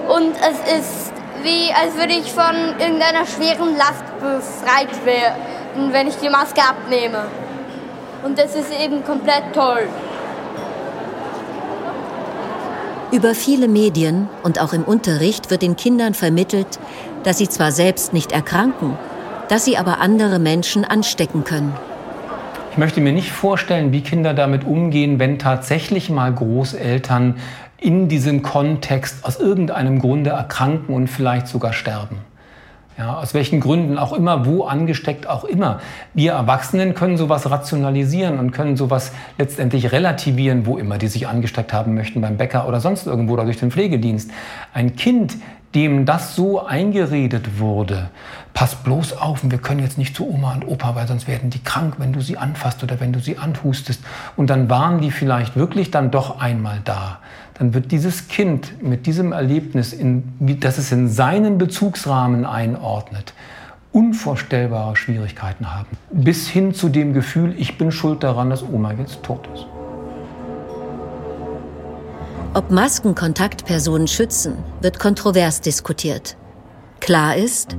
[0.08, 1.12] Und es ist
[1.44, 7.26] wie, als würde ich von irgendeiner schweren Last befreit werden, wenn ich die Maske abnehme.
[8.24, 9.88] Und das ist eben komplett toll.
[13.12, 16.80] Über viele Medien und auch im Unterricht wird den Kindern vermittelt,
[17.24, 18.98] dass sie zwar selbst nicht erkranken,
[19.50, 21.76] dass sie aber andere Menschen anstecken können.
[22.72, 27.36] Ich möchte mir nicht vorstellen, wie Kinder damit umgehen, wenn tatsächlich mal Großeltern
[27.78, 32.20] in diesem Kontext aus irgendeinem Grunde erkranken und vielleicht sogar sterben.
[32.98, 35.80] Ja, aus welchen Gründen auch immer, wo angesteckt auch immer.
[36.14, 41.72] Wir Erwachsenen können sowas rationalisieren und können sowas letztendlich relativieren, wo immer die sich angesteckt
[41.72, 44.32] haben möchten, beim Bäcker oder sonst irgendwo oder durch den Pflegedienst.
[44.74, 45.38] Ein Kind,
[45.76, 48.10] dem das so eingeredet wurde,
[48.54, 51.64] pass bloß auf, wir können jetzt nicht zu Oma und Opa, weil sonst werden die
[51.64, 54.02] krank, wenn du sie anfasst oder wenn du sie anhustest.
[54.36, 57.20] Und dann waren die vielleicht wirklich dann doch einmal da.
[57.58, 60.24] Dann wird dieses Kind mit diesem Erlebnis, in,
[60.60, 63.34] das es in seinen Bezugsrahmen einordnet,
[63.92, 65.88] unvorstellbare Schwierigkeiten haben.
[66.12, 69.68] Bis hin zu dem Gefühl, ich bin schuld daran, dass Oma jetzt tot ist.
[72.54, 76.36] Ob Masken Kontaktpersonen schützen, wird kontrovers diskutiert.
[77.00, 77.78] Klar ist,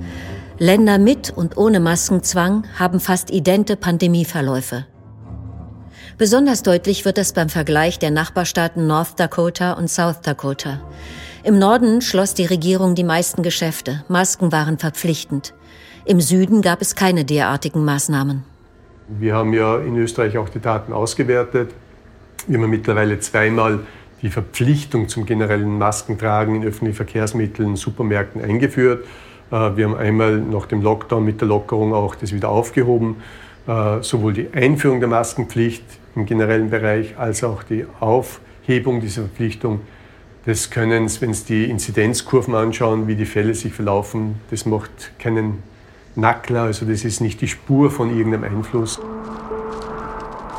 [0.63, 4.85] Länder mit und ohne Maskenzwang haben fast idente Pandemieverläufe.
[6.19, 10.83] Besonders deutlich wird das beim Vergleich der Nachbarstaaten North Dakota und South Dakota.
[11.45, 15.55] Im Norden schloss die Regierung die meisten Geschäfte, Masken waren verpflichtend.
[16.05, 18.43] Im Süden gab es keine derartigen Maßnahmen.
[19.19, 21.71] Wir haben ja in Österreich auch die Daten ausgewertet.
[22.47, 23.79] Wir haben mittlerweile zweimal
[24.21, 29.07] die Verpflichtung zum generellen Maskentragen in öffentlichen Verkehrsmitteln, Supermärkten eingeführt.
[29.51, 33.17] Äh, wir haben einmal nach dem Lockdown mit der Lockerung auch das wieder aufgehoben.
[33.67, 35.85] Äh, sowohl die Einführung der Maskenpflicht
[36.17, 39.81] im generellen Bereich als auch die Aufhebung dieser Verpflichtung
[40.47, 45.63] des Könnens, wenn Sie die Inzidenzkurven anschauen, wie die Fälle sich verlaufen, das macht keinen
[46.17, 48.99] Nackler, also das ist nicht die Spur von irgendeinem Einfluss.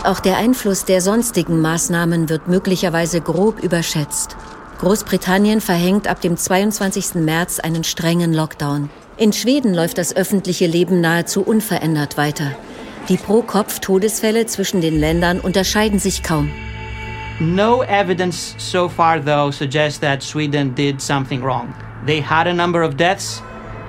[0.04, 4.38] Auch der Einfluss der sonstigen Maßnahmen wird möglicherweise grob überschätzt.
[4.82, 7.14] Großbritannien verhängt ab dem 22.
[7.24, 8.90] März einen strengen Lockdown.
[9.16, 12.52] In Schweden läuft das öffentliche Leben nahezu unverändert weiter.
[13.08, 16.50] Die Pro-Kopf-Todesfälle zwischen den Ländern unterscheiden sich kaum.
[17.40, 21.72] No evidence so far, though, suggests that Sweden did something wrong.
[22.08, 23.44] They had a number of deaths.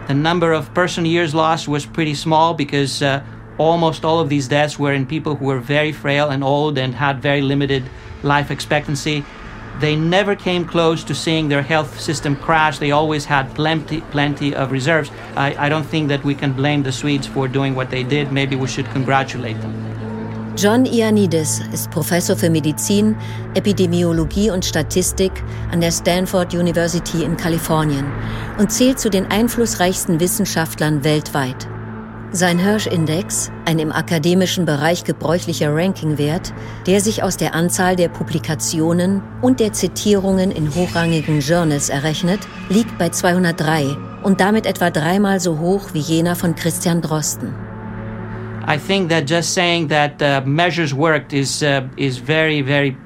[0.09, 3.23] The number of person years lost was pretty small because uh,
[3.57, 6.95] almost all of these deaths were in people who were very frail and old and
[6.95, 7.83] had very limited
[8.23, 9.25] life expectancy.
[9.81, 12.79] They never came close to seeing their health system crash.
[12.79, 15.11] They always had plenty, plenty of reserves.
[15.37, 18.33] I, I don't think that we can blame the Swedes for doing what they did.
[18.33, 19.93] Maybe we should congratulate them.
[20.57, 23.17] John Ioannidis ist Professor für Medizin,
[23.55, 25.33] Epidemiologie und Statistik
[25.71, 28.05] an der Stanford University in Kalifornien
[28.59, 31.67] und zählt zu den einflussreichsten Wissenschaftlern weltweit.
[32.35, 36.55] Sein Hirsch-Index, ein im akademischen Bereich gebräuchlicher Rankingwert,
[36.87, 42.97] der sich aus der Anzahl der Publikationen und der Zitierungen in hochrangigen Journals errechnet, liegt
[42.97, 43.85] bei 203
[44.23, 47.53] und damit etwa dreimal so hoch wie jener von Christian Drosten.
[48.67, 52.97] I think that just saying that uh, measures worked is uh, is very very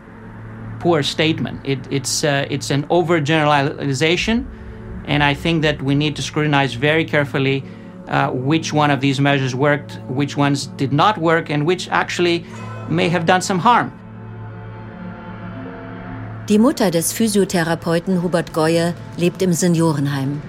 [0.79, 1.59] poor statement.
[1.65, 4.45] It, it's uh, it's an overgeneralization,
[5.09, 7.65] and I think that we need to scrutinize very carefully
[8.09, 12.45] uh, which one of these measures worked, which ones did not work, and which actually
[12.89, 13.93] may have done some harm.
[16.49, 20.41] Die Mutter des Physiotherapeuten Hubert Goye lebt im Seniorenheim.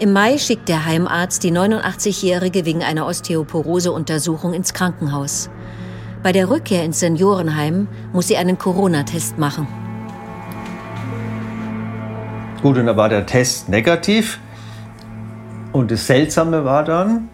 [0.00, 5.48] Im Mai schickt der Heimarzt die 89-Jährige wegen einer Osteoporose-Untersuchung ins Krankenhaus.
[6.22, 9.68] Bei der Rückkehr ins Seniorenheim muss sie einen Corona-Test machen.
[12.62, 14.40] Gut, und da war der Test negativ.
[15.78, 17.28] Und das Seltsame war dann,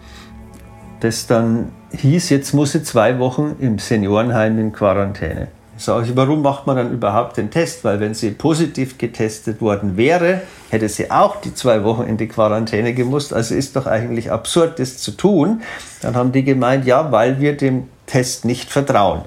[1.01, 5.49] dass dann hieß, jetzt muss sie zwei Wochen im Seniorenheim in Quarantäne.
[5.78, 7.84] Sag ich, warum macht man dann überhaupt den Test?
[7.84, 12.28] Weil wenn sie positiv getestet worden wäre, hätte sie auch die zwei Wochen in die
[12.28, 13.32] Quarantäne gemusst.
[13.32, 15.62] Also ist doch eigentlich absurd, das zu tun.
[16.03, 19.22] Dann haben die gemeint, ja, weil wir dem Test nicht vertrauen.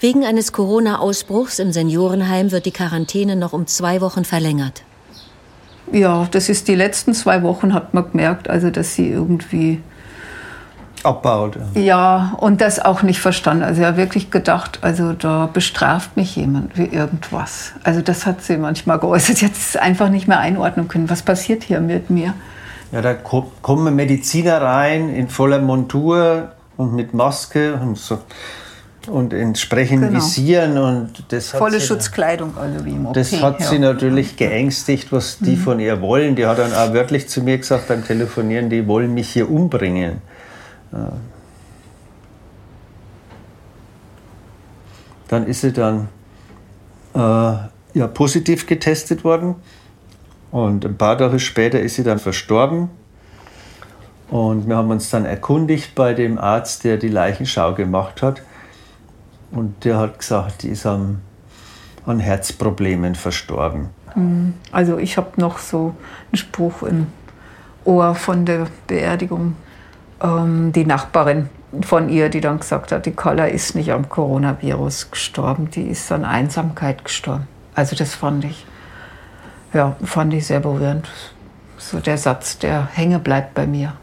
[0.00, 4.84] Wegen eines Corona-Ausbruchs im Seniorenheim wird die Quarantäne noch um zwei Wochen verlängert.
[5.92, 9.80] Ja, das ist die letzten zwei Wochen, hat man gemerkt, also dass sie irgendwie
[11.02, 11.58] abbaut.
[11.74, 13.62] Ja, und das auch nicht verstanden.
[13.62, 17.72] Also hat wirklich gedacht, also da bestraft mich jemand wie irgendwas.
[17.84, 19.40] Also das hat sie manchmal geäußert.
[19.40, 21.08] Jetzt einfach nicht mehr einordnen können.
[21.08, 22.34] Was passiert hier mit mir?
[22.92, 28.18] Ja, da kommen Mediziner rein in voller Montur und mit Maske und so
[29.08, 30.16] und entsprechend genau.
[30.18, 33.14] visieren und das volle Schutzkleidung also wie im OP.
[33.14, 35.60] Das hat sie natürlich geängstigt, was die mhm.
[35.60, 36.36] von ihr wollen.
[36.36, 40.22] Die hat dann auch wörtlich zu mir gesagt beim Telefonieren, die wollen mich hier umbringen.
[45.28, 46.08] Dann ist sie dann
[47.14, 49.56] äh, ja, positiv getestet worden
[50.50, 52.90] und ein paar Tage später ist sie dann verstorben.
[54.30, 58.42] Und wir haben uns dann erkundigt bei dem Arzt, der die Leichenschau gemacht hat.
[59.50, 61.20] Und der hat gesagt, die ist an,
[62.06, 63.90] an Herzproblemen verstorben.
[64.14, 64.54] Mhm.
[64.72, 65.94] Also ich habe noch so
[66.30, 67.06] einen Spruch im
[67.84, 69.56] Ohr von der Beerdigung.
[70.22, 71.48] Ähm, die Nachbarin
[71.82, 76.10] von ihr, die dann gesagt hat, die Kolla ist nicht am Coronavirus gestorben, die ist
[76.10, 77.46] an Einsamkeit gestorben.
[77.74, 78.66] Also das fand ich,
[79.72, 81.08] ja, fand ich sehr berührend.
[81.76, 83.94] So der Satz, der hänge bleibt bei mir.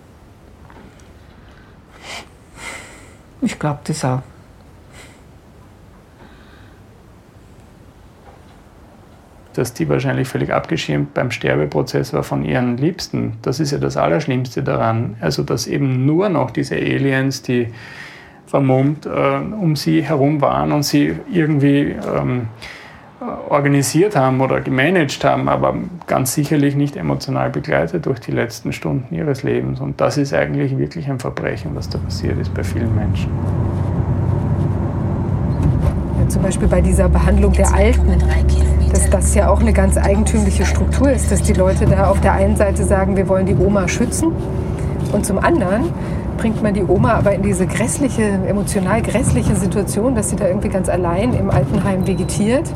[3.42, 4.22] Ich glaube das auch.
[9.58, 13.38] Dass die wahrscheinlich völlig abgeschirmt beim Sterbeprozess war von ihren Liebsten.
[13.42, 15.16] Das ist ja das Allerschlimmste daran.
[15.22, 17.68] Also, dass eben nur noch diese Aliens, die
[18.46, 22.48] vermummt äh, um sie herum waren und sie irgendwie ähm,
[23.50, 25.76] organisiert haben oder gemanagt haben, aber
[26.08, 29.80] ganz sicherlich nicht emotional begleitet durch die letzten Stunden ihres Lebens.
[29.80, 33.30] Und das ist eigentlich wirklich ein Verbrechen, was da passiert ist bei vielen Menschen.
[36.26, 38.18] Ja, zum Beispiel bei dieser Behandlung der Alten
[38.92, 42.32] dass das ja auch eine ganz eigentümliche Struktur ist, dass die Leute da auf der
[42.32, 44.32] einen Seite sagen, wir wollen die Oma schützen
[45.12, 45.90] und zum anderen
[46.38, 50.70] bringt man die Oma aber in diese grässliche, emotional grässliche Situation, dass sie da irgendwie
[50.70, 52.72] ganz allein im Altenheim vegetiert.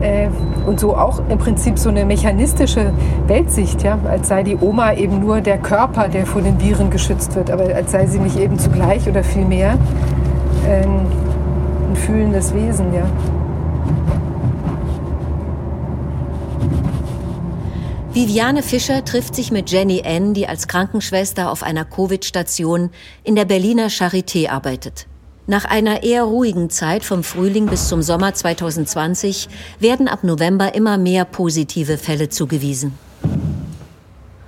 [0.00, 0.28] Äh,
[0.64, 2.92] und so auch im Prinzip so eine mechanistische
[3.26, 7.34] Weltsicht, ja, als sei die Oma eben nur der Körper, der vor den Viren geschützt
[7.36, 9.76] wird, aber als sei sie nicht eben zugleich oder vielmehr
[10.66, 11.06] ähm,
[11.88, 13.06] ein fühlendes Wesen, ja.
[18.12, 22.90] Viviane Fischer trifft sich mit Jenny N., die als Krankenschwester auf einer Covid-Station
[23.22, 25.06] in der Berliner Charité arbeitet.
[25.46, 30.98] Nach einer eher ruhigen Zeit vom Frühling bis zum Sommer 2020 werden ab November immer
[30.98, 32.92] mehr positive Fälle zugewiesen.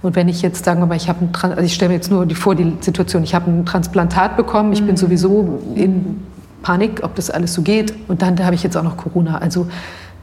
[0.03, 2.29] Und wenn ich jetzt sagen wir mal, ich habe also ich stelle mir jetzt nur
[2.31, 4.97] vor die Situation, ich habe ein Transplantat bekommen, ich bin mhm.
[4.97, 6.23] sowieso in
[6.63, 9.39] Panik, ob das alles so geht und dann da habe ich jetzt auch noch Corona.
[9.39, 9.67] Also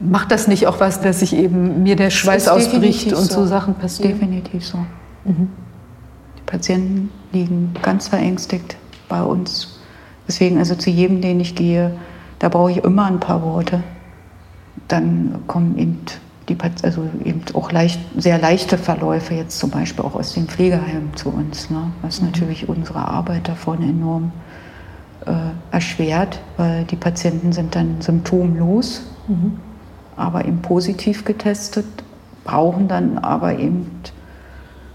[0.00, 3.40] Macht das nicht auch was, dass sich eben mir der Schweiß ausbricht und so.
[3.40, 3.46] so.
[3.46, 4.12] Sachen passieren?
[4.12, 4.78] Definitiv so.
[5.24, 5.48] Mhm.
[6.38, 8.76] Die Patienten liegen ganz verängstigt
[9.08, 9.80] bei uns.
[10.28, 11.92] Deswegen, also zu jedem, den ich gehe,
[12.38, 13.82] da brauche ich immer ein paar Worte.
[14.86, 15.98] Dann kommen eben,
[16.48, 21.16] die, also eben auch leicht, sehr leichte Verläufe, jetzt zum Beispiel auch aus den Pflegeheimen
[21.16, 21.90] zu uns, ne?
[22.02, 22.28] was mhm.
[22.28, 24.30] natürlich unsere Arbeit davon enorm
[25.70, 29.02] erschwert, weil die Patienten sind dann symptomlos.
[29.26, 29.58] Mhm
[30.18, 31.86] aber eben positiv getestet,
[32.44, 33.90] brauchen dann aber eben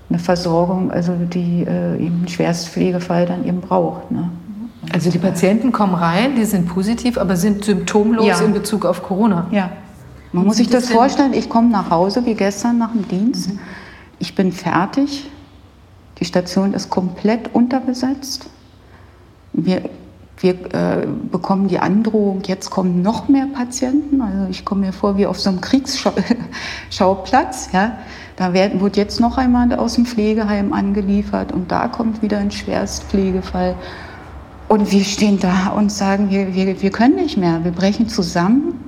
[0.10, 4.12] eine Versorgung, also die äh, eben einen Schwerstpflegefall dann eben braucht.
[4.12, 4.30] Ne?
[4.92, 8.42] Also die Patienten kommen rein, die sind positiv, aber sind symptomlos ja.
[8.42, 9.48] in Bezug auf Corona.
[9.52, 9.72] Ja.
[10.34, 13.52] Man muss sich das, das vorstellen, ich komme nach Hause wie gestern nach dem Dienst.
[13.52, 13.60] Mhm.
[14.20, 15.30] Ich bin fertig.
[16.20, 18.50] Die Station ist komplett unterbesetzt.
[19.54, 19.90] Wir
[20.40, 24.22] wir äh, bekommen die Androhung, jetzt kommen noch mehr Patienten.
[24.22, 27.70] Also ich komme mir vor wie auf so einem Kriegsschauplatz.
[27.72, 27.98] Ja.
[28.36, 32.52] Da wird, wird jetzt noch einmal aus dem Pflegeheim angeliefert und da kommt wieder ein
[32.52, 33.76] Schwerstpflegefall.
[34.68, 38.80] Und wir stehen da und sagen, wir, wir, wir können nicht mehr, wir brechen zusammen.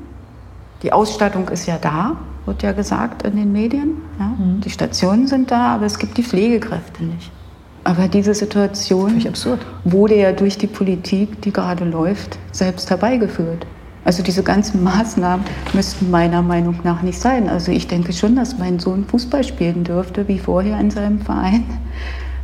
[0.82, 4.02] Die Ausstattung ist ja da, wird ja gesagt in den Medien.
[4.20, 4.26] Ja.
[4.26, 4.62] Mhm.
[4.62, 7.32] Die Stationen sind da, aber es gibt die Pflegekräfte nicht.
[7.86, 9.24] Aber diese Situation
[9.84, 13.68] wurde ja durch die Politik, die gerade läuft, selbst herbeigeführt.
[14.04, 17.48] Also diese ganzen Maßnahmen müssten meiner Meinung nach nicht sein.
[17.48, 21.64] Also ich denke schon, dass mein Sohn Fußball spielen dürfte, wie vorher in seinem Verein.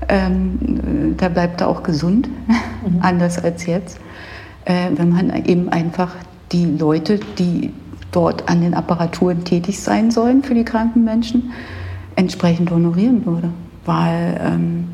[0.10, 3.00] Ähm, da bleibt er auch gesund, mhm.
[3.02, 4.00] anders als jetzt.
[4.66, 6.16] Äh, wenn man eben einfach
[6.52, 7.74] die Leute, die
[8.12, 11.52] dort an den Apparaturen tätig sein sollen für die kranken Menschen,
[12.16, 13.50] entsprechend honorieren würde.
[13.86, 14.88] Weil ähm,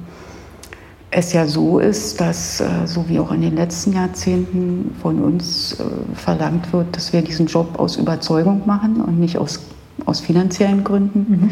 [1.17, 5.79] es ja so ist, dass, äh, so wie auch in den letzten Jahrzehnten von uns
[5.79, 5.83] äh,
[6.13, 9.65] verlangt wird, dass wir diesen Job aus Überzeugung machen und nicht aus,
[10.05, 11.25] aus finanziellen Gründen.
[11.27, 11.51] Mhm.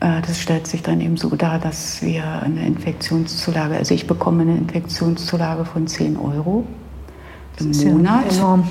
[0.00, 4.42] Äh, das stellt sich dann eben so dar, dass wir eine Infektionszulage, also ich bekomme
[4.42, 6.66] eine Infektionszulage von 10 Euro
[7.58, 8.30] im Monat.
[8.30, 8.68] enorm.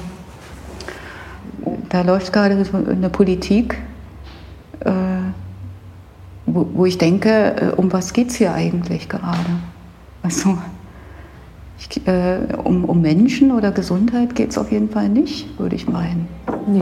[1.89, 3.77] Da läuft gerade eine Politik,
[6.45, 9.39] wo, ich denke, um was geht es hier eigentlich gerade?
[10.25, 10.57] Also
[11.77, 15.87] ich, äh, um, um Menschen oder Gesundheit geht es auf jeden Fall nicht, würde ich
[15.87, 16.27] meinen.
[16.65, 16.81] Nee.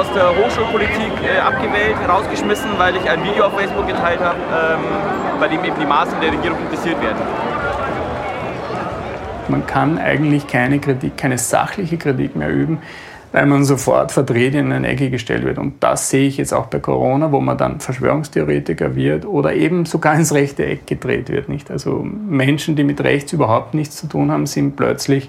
[0.00, 4.80] Aus der Hochschulpolitik äh, abgewählt, rausgeschmissen, weil ich ein Video auf Facebook geteilt habe, ähm,
[5.38, 7.18] bei dem eben die Maßnahmen der Regierung kritisiert werden.
[9.48, 12.78] Man kann eigentlich keine Kritik, keine sachliche Kritik mehr üben,
[13.32, 15.58] weil man sofort verdreht in eine Ecke gestellt wird.
[15.58, 19.84] Und das sehe ich jetzt auch bei Corona, wo man dann Verschwörungstheoretiker wird oder eben
[19.84, 21.50] sogar ins rechte Eck gedreht wird.
[21.50, 21.70] Nicht?
[21.70, 25.28] Also Menschen, die mit rechts überhaupt nichts zu tun haben, sind plötzlich,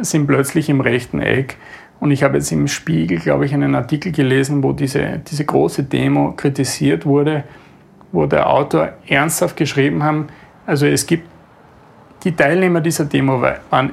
[0.00, 1.58] sind plötzlich im rechten Eck.
[2.00, 5.84] Und ich habe jetzt im Spiegel, glaube ich, einen Artikel gelesen, wo diese, diese große
[5.84, 7.44] Demo kritisiert wurde,
[8.12, 10.28] wo der Autor ernsthaft geschrieben haben,
[10.66, 11.24] also es gibt
[12.24, 13.92] die Teilnehmer dieser Demo waren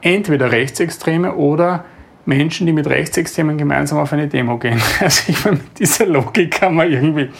[0.00, 1.84] entweder Rechtsextreme oder
[2.24, 4.80] Menschen, die mit Rechtsextremen gemeinsam auf eine Demo gehen.
[5.00, 7.30] Also ich meine, mit dieser Logik kann man irgendwie,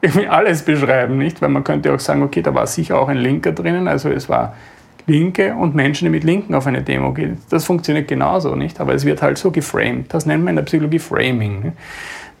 [0.00, 1.42] irgendwie alles beschreiben, nicht?
[1.42, 4.28] Weil man könnte auch sagen, okay, da war sicher auch ein Linker drinnen, also es
[4.28, 4.54] war
[5.10, 7.38] Linke und Menschen, die mit Linken auf eine Demo gehen.
[7.50, 8.80] Das funktioniert genauso, nicht?
[8.80, 10.12] Aber es wird halt so geframed.
[10.14, 11.62] Das nennt man in der Psychologie Framing.
[11.62, 11.72] Ne?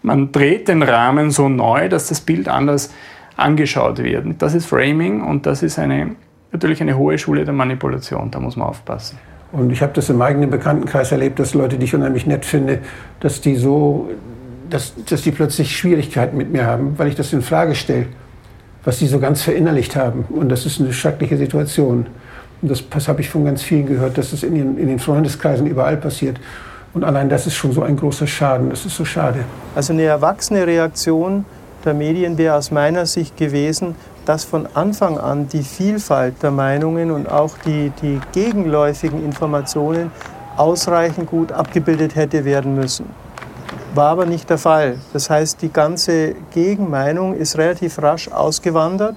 [0.02, 2.92] Man dreht den Rahmen so neu, dass das Bild anders
[3.36, 4.24] angeschaut wird.
[4.38, 6.16] Das ist Framing und das ist eine,
[6.52, 8.30] natürlich eine hohe Schule der Manipulation.
[8.30, 9.18] Da muss man aufpassen.
[9.52, 12.78] Und ich habe das im eigenen Bekanntenkreis erlebt, dass Leute, die ich unheimlich nett finde,
[13.18, 14.10] dass die so,
[14.68, 18.06] dass, dass die plötzlich Schwierigkeiten mit mir haben, weil ich das in Frage stelle,
[18.84, 20.24] was die so ganz verinnerlicht haben.
[20.28, 22.06] Und das ist eine schreckliche Situation.
[22.62, 25.66] Das, das habe ich von ganz vielen gehört, dass es in den, in den Freundeskreisen
[25.66, 26.38] überall passiert.
[26.92, 28.70] Und allein das ist schon so ein großer Schaden.
[28.70, 29.44] Das ist so schade.
[29.74, 31.44] Also eine erwachsene Reaktion
[31.84, 33.94] der Medien wäre aus meiner Sicht gewesen,
[34.26, 40.10] dass von Anfang an die Vielfalt der Meinungen und auch die, die gegenläufigen Informationen
[40.56, 43.06] ausreichend gut abgebildet hätte werden müssen.
[43.94, 44.98] War aber nicht der Fall.
[45.12, 49.16] Das heißt, die ganze Gegenmeinung ist relativ rasch ausgewandert.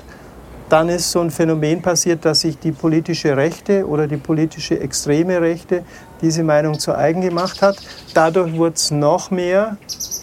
[0.69, 5.39] Dann ist so ein Phänomen passiert, dass sich die politische Rechte oder die politische extreme
[5.39, 5.83] Rechte
[6.21, 7.77] diese Meinung zu eigen gemacht hat.
[8.13, 9.77] Dadurch wurde es noch mehr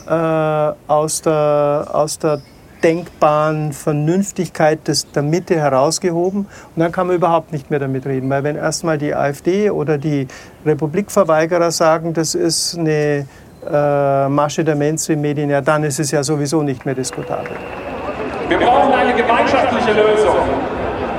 [0.07, 2.41] äh, aus, der, aus der
[2.83, 6.41] denkbaren Vernünftigkeit des, der Mitte herausgehoben.
[6.41, 8.31] Und dann kann man überhaupt nicht mehr damit reden.
[8.31, 10.27] Weil wenn erstmal die AfD oder die
[10.65, 13.27] Republikverweigerer sagen, das ist eine
[13.71, 17.53] äh, Masche der Mainstream-Medien, ja, dann ist es ja sowieso nicht mehr diskutabel.
[18.51, 20.35] Wir brauchen eine gemeinschaftliche Lösung.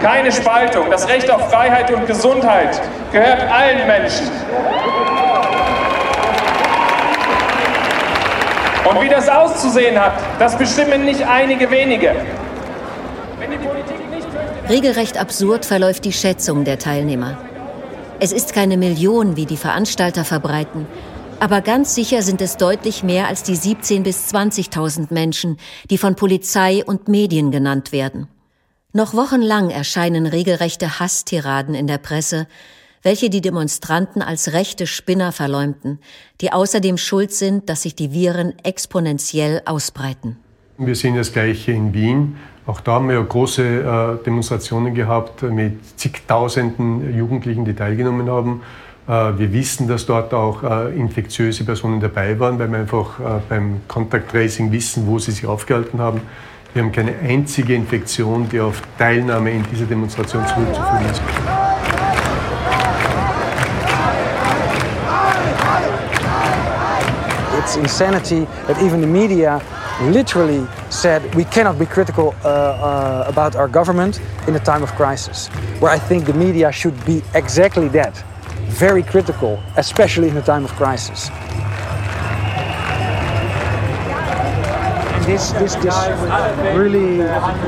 [0.02, 0.92] Keine Spaltung.
[0.92, 2.82] Das Recht auf Freiheit und Gesundheit
[3.14, 4.30] gehört allen Menschen.
[8.84, 12.14] Und wie das auszusehen hat, das bestimmen nicht einige wenige.
[14.68, 17.38] Regelrecht absurd verläuft die Schätzung der Teilnehmer.
[18.20, 20.86] Es ist keine Million, wie die Veranstalter verbreiten,
[21.42, 25.58] aber ganz sicher sind es deutlich mehr als die 17.000 bis 20.000 Menschen,
[25.90, 28.28] die von Polizei und Medien genannt werden.
[28.94, 32.48] Noch wochenlang erscheinen regelrechte Hasstiraden in der Presse,
[33.02, 35.98] welche die Demonstranten als rechte Spinner verleumden,
[36.42, 40.38] die außerdem schuld sind, dass sich die Viren exponentiell ausbreiten.
[40.78, 42.38] Wir sehen das Gleiche in Wien.
[42.68, 43.64] Auch da haben wir große
[44.20, 48.62] äh, Demonstrationen gehabt mit zigtausenden Jugendlichen, die teilgenommen haben.
[49.12, 53.42] Äh, wir wissen, dass dort auch äh, infektiöse Personen dabei waren, weil wir einfach äh,
[53.50, 56.22] beim Contact Tracing wissen, wo sie sich aufgehalten haben.
[56.74, 61.22] Wir haben keine einzige Infektion, die auf Teilnahme in dieser Demonstration zurückzuführen ist.
[67.60, 69.60] It's insanity that even the media
[70.10, 74.96] literally said we cannot be critical uh, uh, about our government in a time of
[74.96, 75.50] crisis.
[75.82, 78.24] Where I think the media should be exactly that
[78.72, 81.30] very critical, especially in a time of crisis.
[85.26, 85.96] This, this, this
[86.76, 87.18] really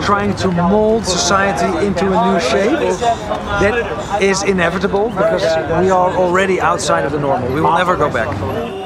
[0.01, 2.79] trying to mold society into a new shape,
[3.61, 5.43] that is inevitable because
[5.81, 7.53] we are already outside of the normal.
[7.53, 8.82] We will never go back.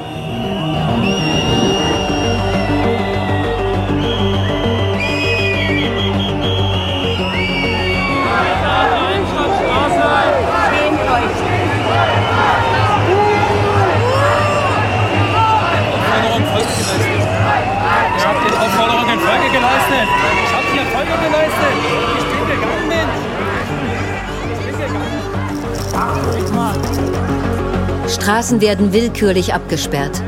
[28.28, 30.22] Straßen werden willkürlich abgesperrt.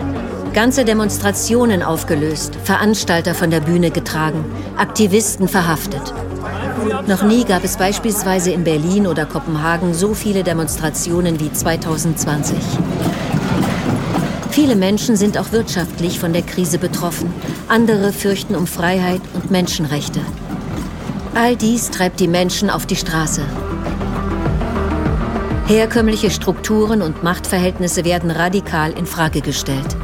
[0.55, 4.43] Ganze Demonstrationen aufgelöst, Veranstalter von der Bühne getragen,
[4.79, 6.15] Aktivisten verhaftet.
[7.07, 12.57] Noch nie gab es beispielsweise in Berlin oder Kopenhagen so viele Demonstrationen wie 2020.
[14.51, 17.31] Viele Menschen sind auch wirtschaftlich von der Krise betroffen.
[17.69, 20.21] Andere fürchten um Freiheit und Menschenrechte.
[21.35, 23.43] All dies treibt die Menschen auf die Straße.
[25.71, 29.97] Herkömmliche Strukturen und Machtverhältnisse werden radikal in Frage gestellt.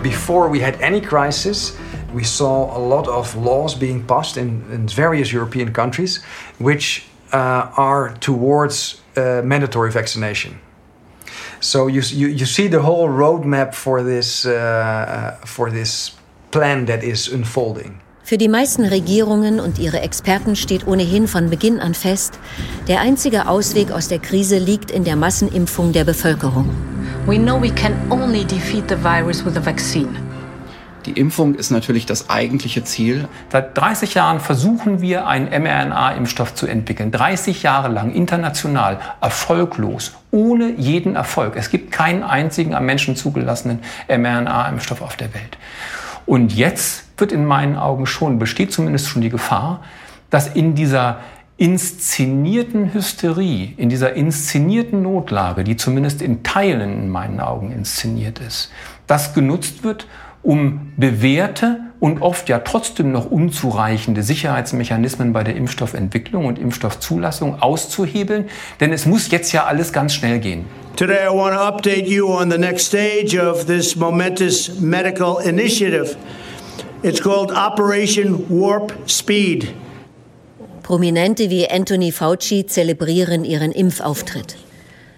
[0.00, 1.76] Before we had any crisis,
[2.14, 6.22] we saw a lot of laws being passed in, in various European countries
[6.60, 10.60] which uh, are towards uh, mandatory vaccination.
[11.58, 16.12] So you, you, you see the whole roadmap for this, uh, uh for this
[16.52, 18.00] plan that is unfolding.
[18.28, 22.38] Für die meisten Regierungen und ihre Experten steht ohnehin von Beginn an fest,
[22.86, 26.68] der einzige Ausweg aus der Krise liegt in der Massenimpfung der Bevölkerung.
[27.24, 30.10] We know we can only defeat the virus with a vaccine.
[31.06, 33.26] Die Impfung ist natürlich das eigentliche Ziel.
[33.50, 37.10] Seit 30 Jahren versuchen wir, einen mRNA-Impfstoff zu entwickeln.
[37.10, 41.54] 30 Jahre lang international, erfolglos, ohne jeden Erfolg.
[41.56, 45.56] Es gibt keinen einzigen am Menschen zugelassenen mRNA-Impfstoff auf der Welt.
[46.28, 49.80] Und jetzt wird in meinen Augen schon, besteht zumindest schon die Gefahr,
[50.28, 51.20] dass in dieser
[51.56, 58.70] inszenierten Hysterie, in dieser inszenierten Notlage, die zumindest in Teilen in meinen Augen inszeniert ist,
[59.06, 60.06] das genutzt wird,
[60.42, 68.50] um bewährte und oft ja trotzdem noch unzureichende Sicherheitsmechanismen bei der Impfstoffentwicklung und Impfstoffzulassung auszuhebeln,
[68.80, 70.66] denn es muss jetzt ja alles ganz schnell gehen.
[70.98, 76.16] Today I want to update you on the next stage of this momentous medical initiative.
[77.04, 79.72] It's called Operation Warp Speed.
[80.82, 84.56] Prominente wie Anthony Fauci zelebrieren ihren Impfauftritt.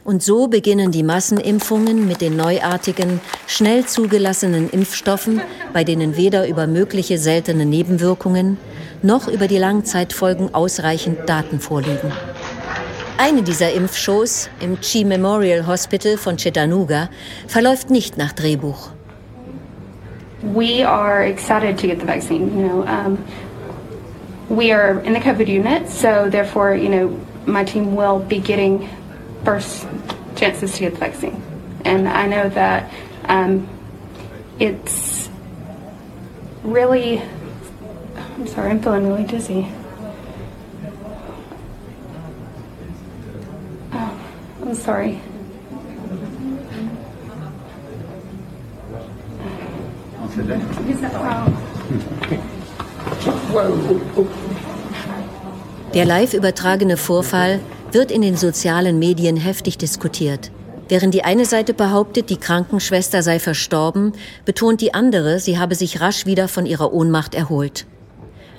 [0.04, 5.40] Und so beginnen die Massenimpfungen mit den neuartigen, schnell zugelassenen Impfstoffen,
[5.72, 8.58] bei denen weder über mögliche seltene Nebenwirkungen
[9.00, 12.12] noch über die Langzeitfolgen ausreichend Daten vorliegen.
[13.22, 17.10] Eine dieser Impfshows im Chi Memorial Hospital von Chattanooga
[17.48, 18.92] verläuft nicht nach Drehbuch.
[20.40, 22.50] We are excited to get the vaccine.
[22.56, 23.18] You know, um,
[24.48, 27.14] we are in the COVID unit, so therefore, you know,
[27.44, 28.88] my team will be getting
[29.44, 29.86] first
[30.34, 31.42] chances to get the vaccine.
[31.84, 32.90] And I know that
[33.26, 33.68] um,
[34.58, 35.28] it's
[36.64, 37.20] really,
[38.38, 39.66] I'm sorry, I'm feeling really dizzy.
[44.70, 45.18] I'm sorry.
[55.92, 57.58] Der live übertragene Vorfall
[57.90, 60.52] wird in den sozialen Medien heftig diskutiert.
[60.88, 64.12] Während die eine Seite behauptet, die Krankenschwester sei verstorben,
[64.44, 67.86] betont die andere, sie habe sich rasch wieder von ihrer Ohnmacht erholt.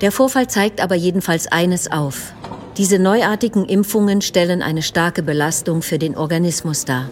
[0.01, 2.33] Der Vorfall zeigt aber jedenfalls eines auf.
[2.81, 7.11] Diese neuartigen Impfungen stellen eine starke Belastung für den Organismus dar.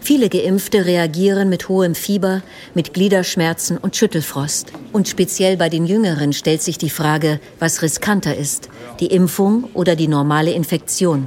[0.00, 2.40] Viele Geimpfte reagieren mit hohem Fieber,
[2.72, 4.72] mit Gliederschmerzen und Schüttelfrost.
[4.94, 8.70] Und speziell bei den Jüngeren stellt sich die Frage, was riskanter ist,
[9.00, 11.26] die Impfung oder die normale Infektion.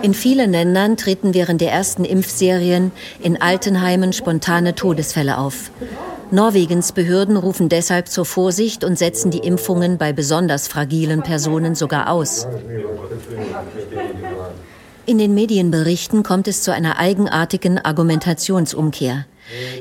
[0.00, 5.70] In vielen Ländern treten während der ersten Impfserien in Altenheimen spontane Todesfälle auf.
[6.30, 12.10] Norwegens Behörden rufen deshalb zur Vorsicht und setzen die Impfungen bei besonders fragilen Personen sogar
[12.10, 12.46] aus.
[15.06, 19.26] In den Medienberichten kommt es zu einer eigenartigen Argumentationsumkehr.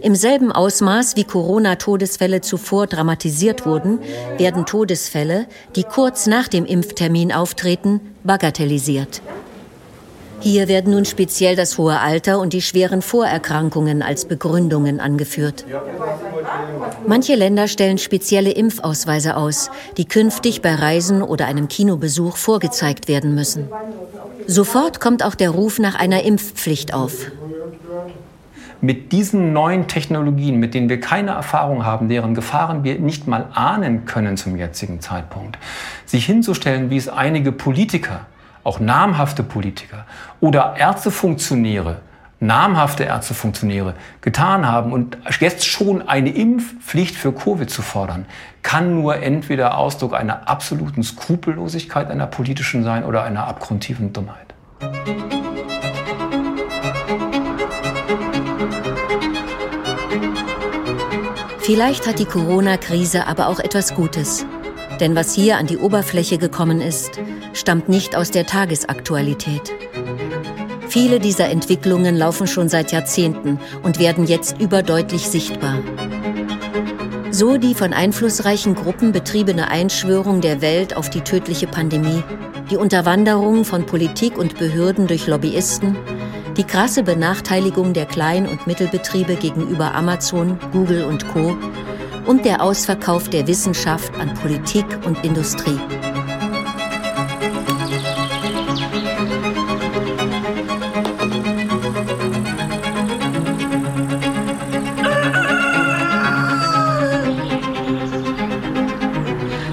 [0.04, 3.98] Im selben Ausmaß wie Corona-Todesfälle zuvor dramatisiert wurden,
[4.38, 9.24] werden Todesfälle, die kurz nach dem Impftermin auftreten, bagatellisiert.
[10.46, 15.66] Hier werden nun speziell das hohe Alter und die schweren Vorerkrankungen als Begründungen angeführt.
[17.08, 23.34] Manche Länder stellen spezielle Impfausweise aus, die künftig bei Reisen oder einem Kinobesuch vorgezeigt werden
[23.34, 23.70] müssen.
[24.46, 27.32] Sofort kommt auch der Ruf nach einer Impfpflicht auf.
[28.82, 33.48] Mit diesen neuen Technologien, mit denen wir keine Erfahrung haben, deren Gefahren wir nicht mal
[33.56, 35.58] ahnen können zum jetzigen Zeitpunkt,
[36.06, 38.28] sich hinzustellen, wie es einige Politiker,
[38.66, 40.06] auch namhafte Politiker
[40.42, 42.00] oder Ärztefunktionäre,
[42.40, 48.26] namhafte Ärztefunktionäre getan haben und jetzt schon eine Impfpflicht für Covid zu fordern,
[48.64, 54.54] kann nur entweder Ausdruck einer absoluten Skrupellosigkeit einer politischen sein oder einer abgrundtiefen Dummheit.
[61.60, 64.46] Vielleicht hat die Corona-Krise aber auch etwas Gutes.
[65.00, 67.20] Denn was hier an die Oberfläche gekommen ist,
[67.54, 69.74] stammt nicht aus der Tagesaktualität.
[70.88, 75.80] Viele dieser Entwicklungen laufen schon seit Jahrzehnten und werden jetzt überdeutlich sichtbar.
[77.32, 82.24] So die von einflussreichen Gruppen betriebene Einschwörung der Welt auf die tödliche Pandemie,
[82.72, 85.98] die Unterwanderung von Politik und Behörden durch Lobbyisten,
[86.56, 91.58] die krasse Benachteiligung der Klein- und Mittelbetriebe gegenüber Amazon, Google und Co.
[92.26, 95.80] und der Ausverkauf der Wissenschaft an Politik und Industrie.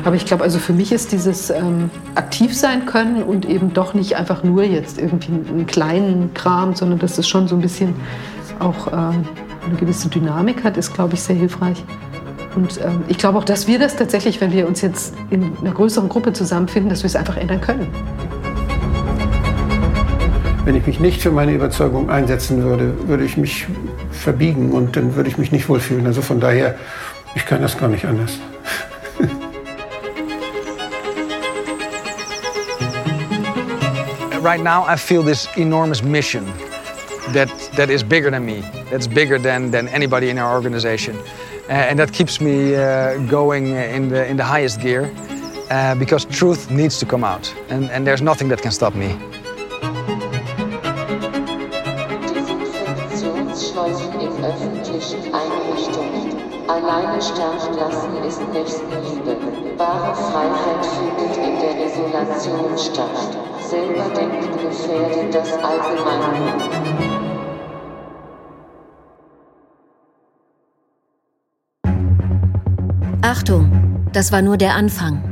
[0.04, 3.94] Aber ich glaube, also für mich ist dieses ähm, aktiv sein können und eben doch
[3.94, 7.94] nicht einfach nur jetzt irgendwie einen kleinen Kram, sondern dass es schon so ein bisschen
[8.58, 11.82] auch äh, eine gewisse Dynamik hat, ist, glaube ich, sehr hilfreich.
[12.54, 15.72] Und ähm, ich glaube auch, dass wir das tatsächlich, wenn wir uns jetzt in einer
[15.72, 17.88] größeren Gruppe zusammenfinden, dass wir es einfach ändern können.
[20.64, 23.66] Wenn ich mich nicht für meine Überzeugung einsetzen würde, würde ich mich
[24.10, 26.06] verbiegen und dann würde ich mich nicht wohlfühlen.
[26.06, 26.76] Also von daher,
[27.34, 28.38] ich kann das gar nicht anders.
[34.42, 36.44] right now I feel this enormous mission
[37.32, 38.60] that, that is bigger than me,
[38.90, 41.16] that's bigger than, than anybody in our organization.
[41.68, 45.14] Uh, and that keeps me uh, going in the, in the highest gear
[45.70, 49.16] uh, because truth needs to come out and, and there's nothing that can stop me.
[63.72, 67.21] Selber denken gefährdet das.
[73.32, 73.72] Achtung,
[74.12, 75.22] das war nur der Anfang.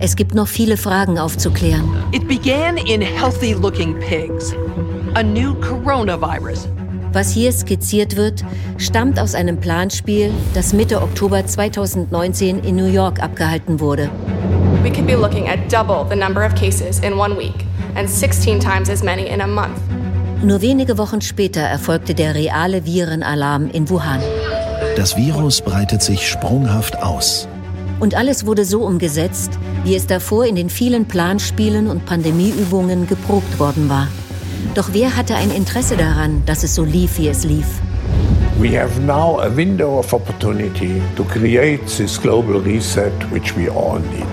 [0.00, 1.88] Es gibt noch viele Fragen aufzuklären.
[2.10, 4.52] It began in healthy looking pigs.
[5.14, 6.66] A new coronavirus.
[7.12, 8.44] Was hier skizziert wird,
[8.78, 14.10] stammt aus einem Planspiel, das Mitte Oktober 2019 in New York abgehalten wurde.
[14.82, 17.64] We could be looking at double the number of cases in one week
[17.94, 19.78] and 16 times as many in a month.
[20.42, 24.18] Nur wenige Wochen später erfolgte der reale Virenalarm in Wuhan.
[24.96, 27.48] Das Virus breitet sich sprunghaft aus.
[27.98, 29.52] Und alles wurde so umgesetzt,
[29.84, 34.08] wie es davor in den vielen Planspielen und Pandemieübungen geprobt worden war.
[34.74, 37.66] Doch wer hatte ein Interesse daran, dass es so lief, wie es lief?
[38.58, 43.98] We have now a window of opportunity to create this global reset which we all
[43.98, 44.26] need.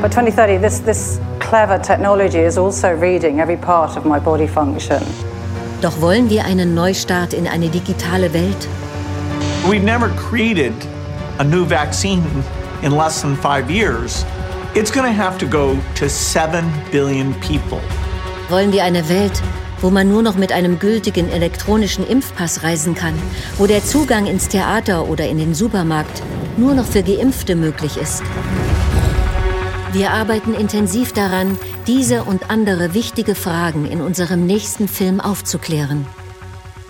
[0.00, 5.02] By 2030, this, this clever technology is also reading every part of my body function.
[5.80, 8.68] Doch wollen wir einen Neustart in eine digitale Welt?
[9.66, 10.74] We've never created
[11.38, 12.22] a new vaccine
[12.82, 14.26] in less than five years.
[14.74, 17.80] It's going to have to go to 7 billion people.
[18.50, 19.40] Wollen wir eine Welt,
[19.80, 23.14] wo man nur noch mit einem gültigen elektronischen Impfpass reisen kann,
[23.56, 26.22] wo der Zugang ins Theater oder in den Supermarkt
[26.58, 28.22] nur noch für Geimpfte möglich ist?
[29.92, 31.58] Wir arbeiten intensiv daran,
[31.88, 36.06] diese und andere wichtige Fragen in unserem nächsten Film aufzuklären.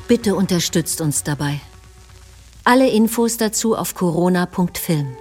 [0.06, 1.60] Bitte unterstützt uns dabei.
[2.62, 5.16] Alle Infos dazu auf corona.film.